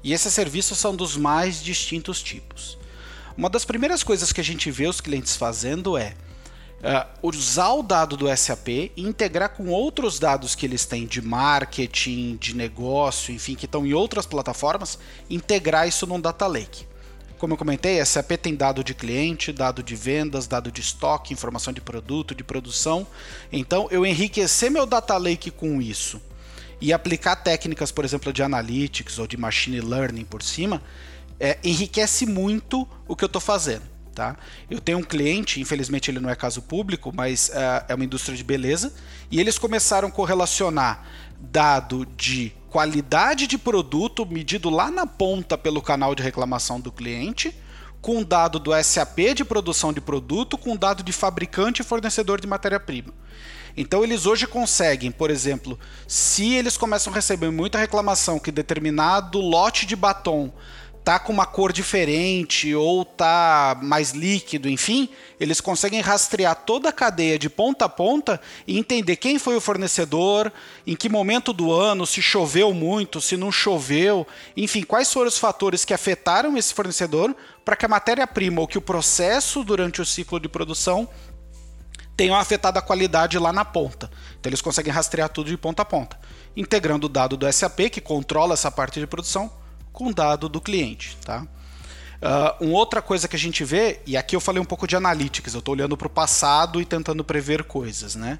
E 0.03 0.13
esses 0.13 0.33
serviços 0.33 0.77
são 0.77 0.95
dos 0.95 1.17
mais 1.17 1.61
distintos 1.61 2.23
tipos. 2.23 2.77
Uma 3.37 3.49
das 3.49 3.65
primeiras 3.65 4.03
coisas 4.03 4.31
que 4.31 4.39
a 4.39 4.43
gente 4.43 4.71
vê 4.71 4.87
os 4.87 5.01
clientes 5.01 5.35
fazendo 5.35 5.97
é 5.97 6.15
uh, 6.81 7.27
usar 7.27 7.73
o 7.73 7.83
dado 7.83 8.17
do 8.17 8.35
SAP 8.35 8.67
e 8.67 8.91
integrar 8.97 9.49
com 9.49 9.69
outros 9.69 10.19
dados 10.19 10.55
que 10.55 10.65
eles 10.65 10.85
têm 10.85 11.05
de 11.05 11.21
marketing, 11.21 12.37
de 12.37 12.55
negócio, 12.55 13.33
enfim, 13.33 13.55
que 13.55 13.65
estão 13.65 13.85
em 13.85 13.93
outras 13.93 14.25
plataformas, 14.25 14.99
integrar 15.29 15.87
isso 15.87 16.05
num 16.05 16.19
data 16.19 16.47
lake. 16.47 16.85
Como 17.37 17.53
eu 17.53 17.57
comentei, 17.57 18.03
SAP 18.03 18.31
tem 18.41 18.55
dado 18.55 18.83
de 18.83 18.93
cliente, 18.93 19.51
dado 19.51 19.83
de 19.83 19.95
vendas, 19.95 20.47
dado 20.47 20.71
de 20.71 20.79
estoque, 20.79 21.33
informação 21.33 21.73
de 21.73 21.81
produto, 21.81 22.33
de 22.33 22.43
produção. 22.43 23.05
Então, 23.51 23.87
eu 23.91 24.05
enriquecer 24.05 24.71
meu 24.71 24.85
data 24.85 25.17
lake 25.17 25.51
com 25.51 25.81
isso 25.81 26.21
e 26.79 26.93
aplicar 26.93 27.35
técnicas, 27.35 27.91
por 27.91 28.05
exemplo, 28.05 28.31
de 28.31 28.41
analytics 28.41 29.19
ou 29.19 29.27
de 29.27 29.37
machine 29.37 29.81
learning 29.81 30.23
por 30.23 30.41
cima, 30.41 30.81
é, 31.39 31.57
enriquece 31.63 32.25
muito 32.25 32.87
o 33.07 33.15
que 33.15 33.23
eu 33.23 33.27
estou 33.27 33.41
fazendo. 33.41 33.94
Tá? 34.15 34.37
Eu 34.69 34.79
tenho 34.79 34.99
um 34.99 35.03
cliente, 35.03 35.59
infelizmente 35.59 36.09
ele 36.09 36.21
não 36.21 36.29
é 36.29 36.35
caso 36.35 36.61
público, 36.61 37.11
mas 37.13 37.49
uh, 37.49 37.83
é 37.89 37.93
uma 37.93 38.05
indústria 38.05 38.37
de 38.37 38.45
beleza, 38.45 38.93
e 39.29 39.41
eles 39.41 39.59
começaram 39.59 40.07
a 40.07 40.11
correlacionar 40.11 41.03
dado 41.37 42.05
de 42.15 42.53
qualidade 42.69 43.45
de 43.45 43.57
produto 43.57 44.25
medido 44.25 44.69
lá 44.69 44.89
na 44.89 45.05
ponta 45.05 45.57
pelo 45.57 45.81
canal 45.81 46.15
de 46.15 46.23
reclamação 46.23 46.79
do 46.79 46.93
cliente, 46.93 47.53
com 48.01 48.23
dado 48.23 48.57
do 48.57 48.71
SAP 48.81 49.33
de 49.35 49.43
produção 49.43 49.91
de 49.91 49.99
produto, 49.99 50.57
com 50.57 50.77
dado 50.77 51.03
de 51.03 51.11
fabricante 51.11 51.81
e 51.81 51.85
fornecedor 51.85 52.39
de 52.39 52.47
matéria-prima. 52.47 53.13
Então 53.75 54.01
eles 54.01 54.25
hoje 54.25 54.47
conseguem, 54.47 55.11
por 55.11 55.29
exemplo, 55.29 55.77
se 56.07 56.53
eles 56.53 56.77
começam 56.77 57.11
a 57.11 57.15
receber 57.15 57.51
muita 57.51 57.77
reclamação 57.77 58.39
que 58.39 58.51
determinado 58.51 59.41
lote 59.41 59.85
de 59.85 59.95
batom 59.95 60.53
tá 61.05 61.19
com 61.19 61.31
uma 61.31 61.45
cor 61.45 61.71
diferente 61.71 62.73
ou 62.73 63.05
tá 63.05 63.79
mais 63.83 64.09
líquido, 64.09 64.67
enfim, 64.67 65.07
eles 65.39 65.61
conseguem 65.61 66.01
rastrear 66.01 66.55
toda 66.55 66.89
a 66.89 66.91
cadeia 66.91 67.37
de 67.37 67.47
ponta 67.47 67.85
a 67.85 67.89
ponta 67.89 68.41
e 68.65 68.79
entender 68.79 69.15
quem 69.17 69.37
foi 69.37 69.55
o 69.55 69.61
fornecedor, 69.61 70.51
em 70.85 70.95
que 70.95 71.07
momento 71.07 71.53
do 71.53 71.71
ano, 71.71 72.07
se 72.07 72.23
choveu 72.23 72.73
muito, 72.73 73.21
se 73.21 73.37
não 73.37 73.51
choveu, 73.51 74.25
enfim, 74.57 74.81
quais 74.81 75.13
foram 75.13 75.27
os 75.27 75.37
fatores 75.37 75.85
que 75.85 75.93
afetaram 75.93 76.57
esse 76.57 76.73
fornecedor 76.73 77.35
para 77.63 77.75
que 77.75 77.85
a 77.85 77.89
matéria-prima 77.89 78.59
ou 78.61 78.67
que 78.67 78.79
o 78.79 78.81
processo 78.81 79.63
durante 79.63 80.01
o 80.01 80.05
ciclo 80.05 80.39
de 80.39 80.49
produção 80.49 81.07
tenham 82.17 82.35
afetado 82.35 82.79
a 82.79 82.81
qualidade 82.81 83.37
lá 83.37 83.53
na 83.53 83.63
ponta. 83.63 84.09
Então 84.39 84.49
eles 84.49 84.61
conseguem 84.61 84.91
rastrear 84.91 85.29
tudo 85.29 85.51
de 85.51 85.57
ponta 85.57 85.83
a 85.83 85.85
ponta, 85.85 86.19
integrando 86.57 87.05
o 87.05 87.09
dado 87.09 87.37
do 87.37 87.51
SAP 87.53 87.91
que 87.91 88.01
controla 88.01 88.55
essa 88.55 88.71
parte 88.71 88.99
de 88.99 89.05
produção 89.05 89.51
com 89.95 90.11
dado 90.11 90.49
do 90.49 90.59
cliente, 90.59 91.17
tá? 91.23 91.47
Uh, 92.21 92.65
uma 92.65 92.77
outra 92.77 93.01
coisa 93.01 93.27
que 93.27 93.35
a 93.35 93.39
gente 93.39 93.63
vê, 93.63 94.01
e 94.05 94.17
aqui 94.17 94.35
eu 94.35 94.41
falei 94.41 94.61
um 94.61 94.65
pouco 94.65 94.85
de 94.85 94.95
analytics, 94.95 95.53
eu 95.53 95.59
estou 95.59 95.73
olhando 95.73 95.95
para 95.95 96.07
o 96.07 96.09
passado 96.09 96.81
e 96.81 96.85
tentando 96.85 97.23
prever 97.23 97.63
coisas, 97.63 98.13
né? 98.13 98.39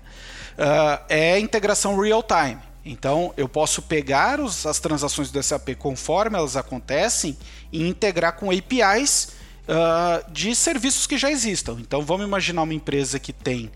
Uh, 0.58 1.04
é 1.08 1.34
a 1.34 1.40
integração 1.40 1.98
real-time. 1.98 2.60
Então, 2.84 3.34
eu 3.38 3.48
posso 3.48 3.82
pegar 3.82 4.40
os, 4.40 4.66
as 4.66 4.80
transações 4.80 5.32
do 5.32 5.42
SAP 5.42 5.70
conforme 5.80 6.38
elas 6.38 6.56
acontecem 6.56 7.38
e 7.72 7.88
integrar 7.88 8.34
com 8.34 8.52
APIs 8.52 9.30
uh, 9.68 9.72
ah, 9.72 10.24
de 10.30 10.54
serviços 10.56 11.08
que 11.08 11.18
já 11.18 11.32
existam. 11.32 11.78
Então, 11.80 12.04
vamos 12.04 12.28
imaginar 12.28 12.62
uma 12.62 12.76
empresa 12.76 13.18
que 13.18 13.34
tem 13.34 13.72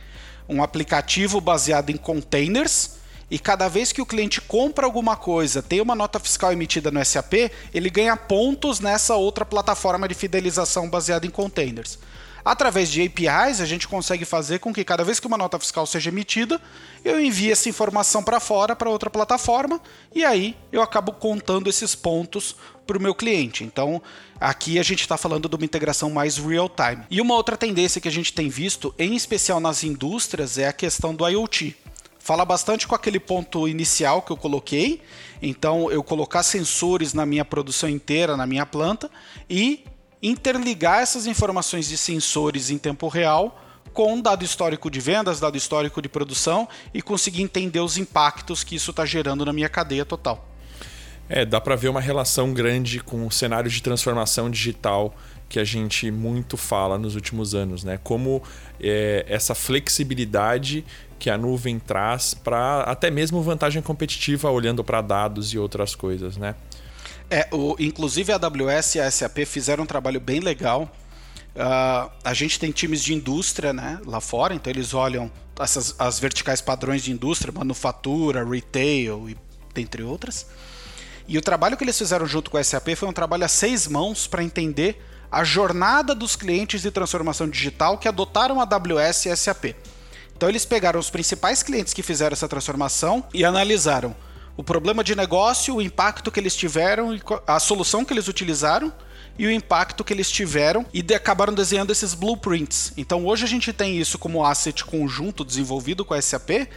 um 0.48 0.62
aplicativo 0.62 1.42
baseado 1.42 1.90
em 1.90 1.98
containers 1.98 2.99
e 3.30 3.38
cada 3.38 3.68
vez 3.68 3.92
que 3.92 4.02
o 4.02 4.06
cliente 4.06 4.42
compra 4.42 4.86
alguma 4.86 5.16
coisa, 5.16 5.62
tem 5.62 5.82
uma 5.82 5.96
nota 5.96 6.20
fiscal 6.20 6.52
emitida 6.52 6.90
no 6.90 7.04
SAP, 7.04 7.52
ele 7.74 7.90
ganha 7.90 8.18
pontos 8.18 8.80
nessa 8.80 9.16
outra 9.16 9.46
plataforma 9.46 10.08
de 10.08 10.16
fidelização 10.16 10.90
baseada 10.90 11.26
em 11.26 11.30
containers. 11.30 12.00
Através 12.44 12.90
de 12.90 13.04
APIs, 13.04 13.62
a 13.62 13.66
gente 13.66 13.88
consegue 13.88 14.26
fazer 14.26 14.60
com 14.60 14.74
que 14.74 14.84
cada 14.84 15.04
vez 15.04 15.20
que 15.20 15.28
uma 15.28 15.38
nota 15.38 15.60
fiscal 15.60 15.86
seja 15.86 16.10
emitida, 16.10 16.60
eu 17.04 17.20
envie 17.20 17.52
essa 17.52 17.70
informação 17.70 18.24
para 18.24 18.40
fora, 18.40 18.76
para 18.76 18.90
outra 18.90 19.10
plataforma, 19.10 19.80
e 20.16 20.24
aí 20.24 20.56
eu 20.72 20.82
acabo 20.82 21.12
contando 21.12 21.70
esses 21.70 21.94
pontos 21.96 22.56
para 22.88 22.98
o 22.98 23.02
meu 23.02 23.14
cliente. 23.14 23.64
Então, 23.64 24.02
aqui 24.40 24.80
a 24.80 24.84
gente 24.84 25.02
está 25.02 25.18
falando 25.18 25.48
de 25.48 25.56
uma 25.56 25.66
integração 25.66 26.10
mais 26.10 26.38
real-time. 26.38 27.04
E 27.12 27.22
uma 27.22 27.36
outra 27.36 27.56
tendência 27.56 28.02
que 28.02 28.08
a 28.08 28.12
gente 28.12 28.34
tem 28.34 28.50
visto, 28.50 28.96
em 28.98 29.16
especial 29.16 29.60
nas 29.60 29.84
indústrias, 29.84 30.58
é 30.58 30.68
a 30.68 30.74
questão 30.74 31.14
do 31.14 31.28
IoT. 31.28 31.76
Fala 32.30 32.46
bastante 32.46 32.88
com 32.88 32.94
aquele 32.94 33.20
ponto 33.20 33.68
inicial 33.68 34.22
que 34.22 34.32
eu 34.32 34.38
coloquei. 34.38 35.02
Então, 35.42 35.90
eu 35.90 36.04
colocar 36.04 36.44
sensores 36.44 37.12
na 37.12 37.26
minha 37.26 37.44
produção 37.44 37.90
inteira, 37.90 38.38
na 38.38 38.46
minha 38.46 38.68
planta, 38.68 39.10
e 39.50 39.84
interligar 40.22 41.00
essas 41.00 41.26
informações 41.26 41.90
de 41.90 41.98
sensores 41.98 42.70
em 42.70 42.78
tempo 42.78 43.08
real 43.08 43.60
com 43.94 44.22
dado 44.22 44.46
histórico 44.46 44.92
de 44.92 45.00
vendas, 45.00 45.40
dado 45.40 45.58
histórico 45.58 46.04
de 46.04 46.08
produção 46.08 46.70
e 46.94 47.02
conseguir 47.02 47.42
entender 47.42 47.80
os 47.80 47.98
impactos 47.98 48.64
que 48.64 48.76
isso 48.76 48.92
está 48.92 49.08
gerando 49.08 49.44
na 49.44 49.52
minha 49.52 49.68
cadeia 49.68 50.06
total. 50.06 50.48
É, 51.28 51.44
dá 51.44 51.60
para 51.60 51.76
ver 51.76 51.90
uma 51.90 52.02
relação 52.02 52.54
grande 52.54 53.00
com 53.00 53.26
o 53.26 53.32
cenário 53.32 53.72
de 53.72 53.82
transformação 53.82 54.52
digital 54.52 55.16
que 55.50 55.60
a 55.60 55.64
gente 55.64 56.12
muito 56.12 56.56
fala 56.56 57.00
nos 57.00 57.16
últimos 57.16 57.56
anos, 57.56 57.84
né? 57.84 58.00
Como 58.04 58.44
é, 58.80 59.26
essa 59.28 59.56
flexibilidade 59.56 60.86
que 61.20 61.30
a 61.30 61.38
nuvem 61.38 61.78
traz 61.78 62.34
para 62.34 62.82
até 62.84 63.12
mesmo 63.12 63.42
vantagem 63.42 63.82
competitiva 63.82 64.50
olhando 64.50 64.84
para 64.84 65.02
dados 65.02 65.54
e 65.54 65.60
outras 65.60 65.94
coisas, 65.94 66.38
né? 66.38 66.56
É, 67.30 67.48
o, 67.52 67.76
inclusive 67.78 68.32
a 68.32 68.38
AWS 68.38 68.96
e 68.96 69.00
a 69.00 69.12
SAP 69.12 69.46
fizeram 69.46 69.84
um 69.84 69.88
trabalho 69.88 70.20
bem 70.20 70.40
legal. 70.40 70.90
Uh, 71.56 72.10
a 72.24 72.34
gente 72.34 72.60
tem 72.60 72.72
times 72.72 73.04
de 73.04 73.14
indústria 73.14 73.74
né, 73.74 74.00
lá 74.06 74.22
fora, 74.22 74.54
então 74.56 74.72
eles 74.72 74.94
olham 74.94 75.32
essas, 75.60 75.94
as 76.00 76.20
verticais 76.20 76.62
padrões 76.62 77.04
de 77.04 77.12
indústria, 77.12 77.52
manufatura, 77.52 78.44
retail, 78.44 79.30
e, 79.30 79.38
dentre 79.74 80.02
outras. 80.02 80.48
E 81.28 81.38
o 81.38 81.42
trabalho 81.42 81.78
que 81.78 81.84
eles 81.84 81.98
fizeram 81.98 82.26
junto 82.26 82.50
com 82.50 82.58
a 82.58 82.64
SAP 82.64 82.96
foi 82.96 83.08
um 83.08 83.14
trabalho 83.14 83.46
a 83.46 83.48
seis 83.48 83.88
mãos 83.88 84.26
para 84.26 84.44
entender 84.44 85.04
a 85.32 85.44
jornada 85.44 86.16
dos 86.16 86.36
clientes 86.36 86.82
de 86.82 86.90
transformação 86.90 87.48
digital 87.48 87.98
que 87.98 88.08
adotaram 88.08 88.60
a 88.60 88.64
AWS 88.64 89.26
e 89.26 89.30
a 89.30 89.36
SAP. 89.36 89.76
Então 90.40 90.48
eles 90.48 90.64
pegaram 90.64 90.98
os 90.98 91.10
principais 91.10 91.62
clientes 91.62 91.94
que 91.94 92.02
fizeram 92.02 92.32
essa 92.32 92.48
transformação 92.48 93.26
e 93.34 93.44
analisaram 93.44 94.16
o 94.56 94.64
problema 94.64 95.04
de 95.04 95.14
negócio, 95.14 95.76
o 95.76 95.82
impacto 95.82 96.32
que 96.32 96.40
eles 96.40 96.56
tiveram, 96.56 97.10
a 97.46 97.60
solução 97.60 98.06
que 98.06 98.14
eles 98.14 98.30
utilizaram 98.30 98.90
e 99.38 99.46
o 99.46 99.52
impacto 99.52 100.02
que 100.02 100.14
eles 100.14 100.32
tiveram 100.32 100.86
e 100.94 101.02
de, 101.02 101.14
acabaram 101.14 101.54
desenhando 101.54 101.92
esses 101.92 102.14
blueprints. 102.14 102.94
Então 102.96 103.26
hoje 103.26 103.44
a 103.44 103.50
gente 103.50 103.74
tem 103.74 103.98
isso 103.98 104.18
como 104.18 104.46
asset 104.46 104.86
conjunto 104.86 105.44
desenvolvido 105.44 106.06
com 106.06 106.14
a 106.14 106.22
SAP 106.22 106.70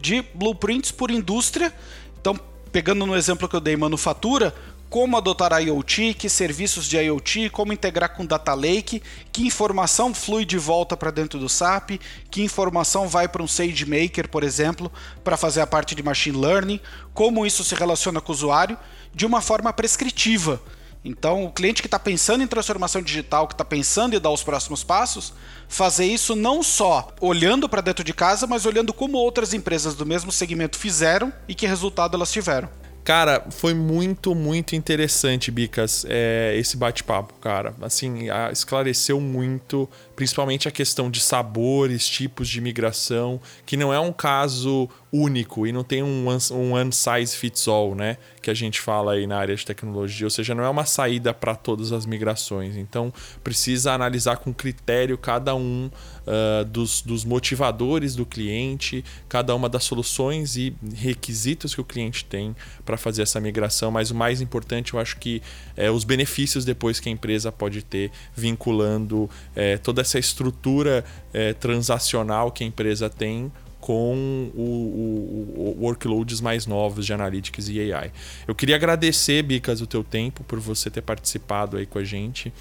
de 0.00 0.22
blueprints 0.32 0.90
por 0.90 1.10
indústria. 1.10 1.74
Então 2.18 2.40
pegando 2.72 3.04
no 3.04 3.14
exemplo 3.14 3.46
que 3.46 3.54
eu 3.54 3.60
dei, 3.60 3.76
manufatura, 3.76 4.54
como 4.90 5.16
adotar 5.16 5.52
IoT, 5.52 6.14
que 6.14 6.28
serviços 6.28 6.86
de 6.88 6.98
IoT, 6.98 7.48
como 7.50 7.72
integrar 7.72 8.12
com 8.12 8.26
Data 8.26 8.52
Lake, 8.52 9.00
que 9.32 9.46
informação 9.46 10.12
flui 10.12 10.44
de 10.44 10.58
volta 10.58 10.96
para 10.96 11.12
dentro 11.12 11.38
do 11.38 11.48
SAP, 11.48 11.92
que 12.28 12.42
informação 12.42 13.06
vai 13.06 13.28
para 13.28 13.40
um 13.40 13.46
SageMaker, 13.46 14.28
por 14.28 14.42
exemplo, 14.42 14.90
para 15.22 15.36
fazer 15.36 15.60
a 15.60 15.66
parte 15.66 15.94
de 15.94 16.02
machine 16.02 16.36
learning, 16.36 16.80
como 17.14 17.46
isso 17.46 17.62
se 17.62 17.76
relaciona 17.76 18.20
com 18.20 18.32
o 18.32 18.34
usuário, 18.34 18.76
de 19.14 19.24
uma 19.24 19.40
forma 19.40 19.72
prescritiva. 19.72 20.60
Então, 21.04 21.44
o 21.44 21.52
cliente 21.52 21.82
que 21.82 21.86
está 21.86 21.98
pensando 21.98 22.42
em 22.42 22.48
transformação 22.48 23.00
digital, 23.00 23.46
que 23.46 23.54
está 23.54 23.64
pensando 23.64 24.16
em 24.16 24.20
dar 24.20 24.30
os 24.30 24.42
próximos 24.42 24.82
passos, 24.82 25.32
fazer 25.68 26.06
isso 26.06 26.34
não 26.34 26.64
só 26.64 27.14
olhando 27.20 27.68
para 27.68 27.80
dentro 27.80 28.02
de 28.02 28.12
casa, 28.12 28.44
mas 28.44 28.66
olhando 28.66 28.92
como 28.92 29.16
outras 29.16 29.54
empresas 29.54 29.94
do 29.94 30.04
mesmo 30.04 30.32
segmento 30.32 30.76
fizeram 30.76 31.32
e 31.46 31.54
que 31.54 31.64
resultado 31.64 32.16
elas 32.16 32.32
tiveram. 32.32 32.79
Cara, 33.02 33.46
foi 33.50 33.72
muito, 33.74 34.34
muito 34.34 34.76
interessante, 34.76 35.50
Bicas, 35.50 36.04
é, 36.08 36.54
esse 36.56 36.76
bate-papo, 36.76 37.34
cara. 37.40 37.74
Assim, 37.80 38.28
esclareceu 38.52 39.20
muito, 39.20 39.88
principalmente 40.20 40.68
a 40.68 40.70
questão 40.70 41.10
de 41.10 41.18
sabores, 41.18 42.06
tipos 42.06 42.46
de 42.46 42.60
migração, 42.60 43.40
que 43.64 43.74
não 43.74 43.90
é 43.90 43.98
um 43.98 44.12
caso 44.12 44.86
único 45.10 45.66
e 45.66 45.72
não 45.72 45.82
tem 45.82 46.02
um 46.02 46.28
one, 46.28 46.40
um 46.52 46.72
one 46.72 46.92
size 46.92 47.34
fits 47.34 47.66
all, 47.66 47.94
né? 47.94 48.18
Que 48.42 48.50
a 48.50 48.54
gente 48.54 48.80
fala 48.80 49.14
aí 49.14 49.26
na 49.26 49.38
área 49.38 49.56
de 49.56 49.64
tecnologia, 49.64 50.26
ou 50.26 50.30
seja, 50.30 50.54
não 50.54 50.62
é 50.62 50.68
uma 50.68 50.84
saída 50.84 51.32
para 51.32 51.54
todas 51.54 51.90
as 51.90 52.04
migrações. 52.04 52.76
Então, 52.76 53.12
precisa 53.42 53.92
analisar 53.92 54.36
com 54.36 54.52
critério 54.52 55.16
cada 55.18 55.54
um 55.54 55.90
uh, 56.26 56.64
dos, 56.66 57.02
dos 57.02 57.24
motivadores 57.24 58.14
do 58.14 58.24
cliente, 58.24 59.04
cada 59.28 59.54
uma 59.54 59.68
das 59.68 59.84
soluções 59.84 60.56
e 60.56 60.74
requisitos 60.94 61.74
que 61.74 61.80
o 61.80 61.84
cliente 61.84 62.24
tem 62.24 62.54
para 62.84 62.96
fazer 62.96 63.22
essa 63.22 63.40
migração. 63.40 63.90
Mas 63.90 64.10
o 64.10 64.14
mais 64.14 64.40
importante, 64.40 64.94
eu 64.94 65.00
acho 65.00 65.16
que 65.16 65.42
é 65.76 65.90
os 65.90 66.04
benefícios 66.04 66.64
depois 66.64 67.00
que 67.00 67.08
a 67.08 67.12
empresa 67.12 67.50
pode 67.50 67.82
ter 67.82 68.10
vinculando 68.36 69.28
é, 69.56 69.76
toda 69.76 70.02
essa 70.02 70.09
estrutura 70.18 71.04
é, 71.32 71.52
transacional 71.52 72.50
que 72.50 72.64
a 72.64 72.66
empresa 72.66 73.08
tem 73.08 73.50
com 73.80 74.50
o, 74.54 74.60
o, 74.60 75.76
o, 75.78 75.84
workloads 75.84 76.40
mais 76.40 76.66
novos 76.66 77.06
de 77.06 77.12
Analytics 77.12 77.68
e 77.68 77.92
AI. 77.92 78.12
Eu 78.46 78.54
queria 78.54 78.76
agradecer, 78.76 79.42
Bicas, 79.42 79.80
o 79.80 79.86
teu 79.86 80.04
tempo 80.04 80.44
por 80.44 80.60
você 80.60 80.90
ter 80.90 81.00
participado 81.00 81.78
aí 81.78 81.86
com 81.86 81.98
a 81.98 82.04
gente. 82.04 82.52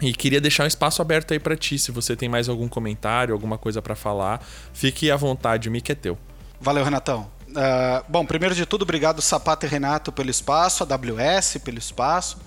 E 0.00 0.12
queria 0.12 0.40
deixar 0.40 0.64
um 0.64 0.66
espaço 0.66 1.02
aberto 1.02 1.32
aí 1.32 1.38
para 1.38 1.56
ti, 1.56 1.78
se 1.78 1.92
você 1.92 2.16
tem 2.16 2.28
mais 2.28 2.48
algum 2.48 2.68
comentário, 2.68 3.32
alguma 3.32 3.58
coisa 3.58 3.80
para 3.80 3.94
falar, 3.94 4.44
fique 4.72 5.10
à 5.10 5.16
vontade, 5.16 5.68
o 5.68 5.72
mic 5.72 5.90
é 5.90 5.94
teu. 5.94 6.18
Valeu, 6.60 6.84
Renatão. 6.84 7.30
Uh, 7.48 8.04
bom, 8.08 8.26
primeiro 8.26 8.54
de 8.54 8.66
tudo, 8.66 8.82
obrigado 8.82 9.22
Sapato 9.22 9.64
e 9.66 9.68
Renato 9.68 10.10
pelo 10.10 10.30
espaço, 10.30 10.82
a 10.82 10.86
AWS 10.86 11.58
pelo 11.64 11.78
espaço. 11.78 12.38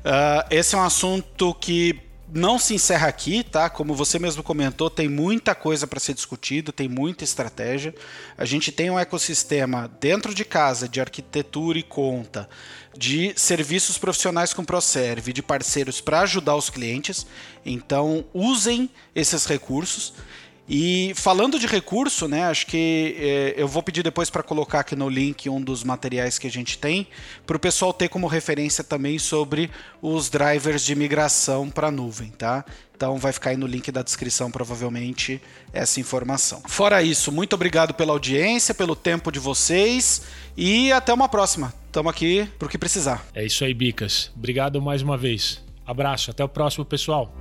Uh, 0.00 0.46
esse 0.50 0.74
é 0.74 0.78
um 0.78 0.82
assunto 0.82 1.54
que 1.54 1.98
não 2.32 2.58
se 2.58 2.74
encerra 2.74 3.08
aqui, 3.08 3.42
tá? 3.42 3.68
Como 3.68 3.94
você 3.94 4.18
mesmo 4.18 4.42
comentou, 4.42 4.88
tem 4.88 5.08
muita 5.08 5.54
coisa 5.54 5.86
para 5.86 6.00
ser 6.00 6.14
discutido, 6.14 6.72
tem 6.72 6.88
muita 6.88 7.24
estratégia. 7.24 7.94
A 8.36 8.44
gente 8.44 8.70
tem 8.70 8.90
um 8.90 8.98
ecossistema 8.98 9.90
dentro 10.00 10.34
de 10.34 10.44
casa 10.44 10.88
de 10.88 11.00
arquitetura 11.00 11.78
e 11.78 11.82
conta, 11.82 12.48
de 12.96 13.32
serviços 13.36 13.98
profissionais 13.98 14.52
com 14.52 14.64
ProServe, 14.64 15.32
de 15.32 15.42
parceiros 15.42 16.00
para 16.00 16.20
ajudar 16.20 16.56
os 16.56 16.70
clientes. 16.70 17.26
Então, 17.64 18.24
usem 18.32 18.90
esses 19.14 19.46
recursos. 19.46 20.14
E 20.72 21.12
falando 21.16 21.58
de 21.58 21.66
recurso, 21.66 22.28
né, 22.28 22.44
acho 22.44 22.64
que 22.64 23.16
é, 23.18 23.54
eu 23.56 23.66
vou 23.66 23.82
pedir 23.82 24.04
depois 24.04 24.30
para 24.30 24.40
colocar 24.40 24.80
aqui 24.80 24.94
no 24.94 25.08
link 25.08 25.50
um 25.50 25.60
dos 25.60 25.82
materiais 25.82 26.38
que 26.38 26.46
a 26.46 26.50
gente 26.50 26.78
tem, 26.78 27.08
para 27.44 27.56
o 27.56 27.60
pessoal 27.60 27.92
ter 27.92 28.08
como 28.08 28.28
referência 28.28 28.84
também 28.84 29.18
sobre 29.18 29.68
os 30.00 30.30
drivers 30.30 30.84
de 30.84 30.94
migração 30.94 31.68
para 31.68 31.88
a 31.88 31.90
nuvem, 31.90 32.30
tá? 32.30 32.64
Então 32.94 33.18
vai 33.18 33.32
ficar 33.32 33.50
aí 33.50 33.56
no 33.56 33.66
link 33.66 33.90
da 33.90 34.00
descrição, 34.00 34.48
provavelmente, 34.48 35.42
essa 35.72 35.98
informação. 35.98 36.62
Fora 36.68 37.02
isso, 37.02 37.32
muito 37.32 37.54
obrigado 37.54 37.92
pela 37.92 38.12
audiência, 38.12 38.72
pelo 38.72 38.94
tempo 38.94 39.32
de 39.32 39.40
vocês 39.40 40.22
e 40.56 40.92
até 40.92 41.12
uma 41.12 41.28
próxima. 41.28 41.74
Estamos 41.86 42.10
aqui 42.10 42.48
para 42.60 42.66
o 42.66 42.68
que 42.68 42.78
precisar. 42.78 43.26
É 43.34 43.44
isso 43.44 43.64
aí, 43.64 43.74
Bicas. 43.74 44.30
Obrigado 44.36 44.80
mais 44.80 45.02
uma 45.02 45.18
vez. 45.18 45.60
Abraço, 45.84 46.30
até 46.30 46.44
o 46.44 46.48
próximo, 46.48 46.84
pessoal. 46.84 47.34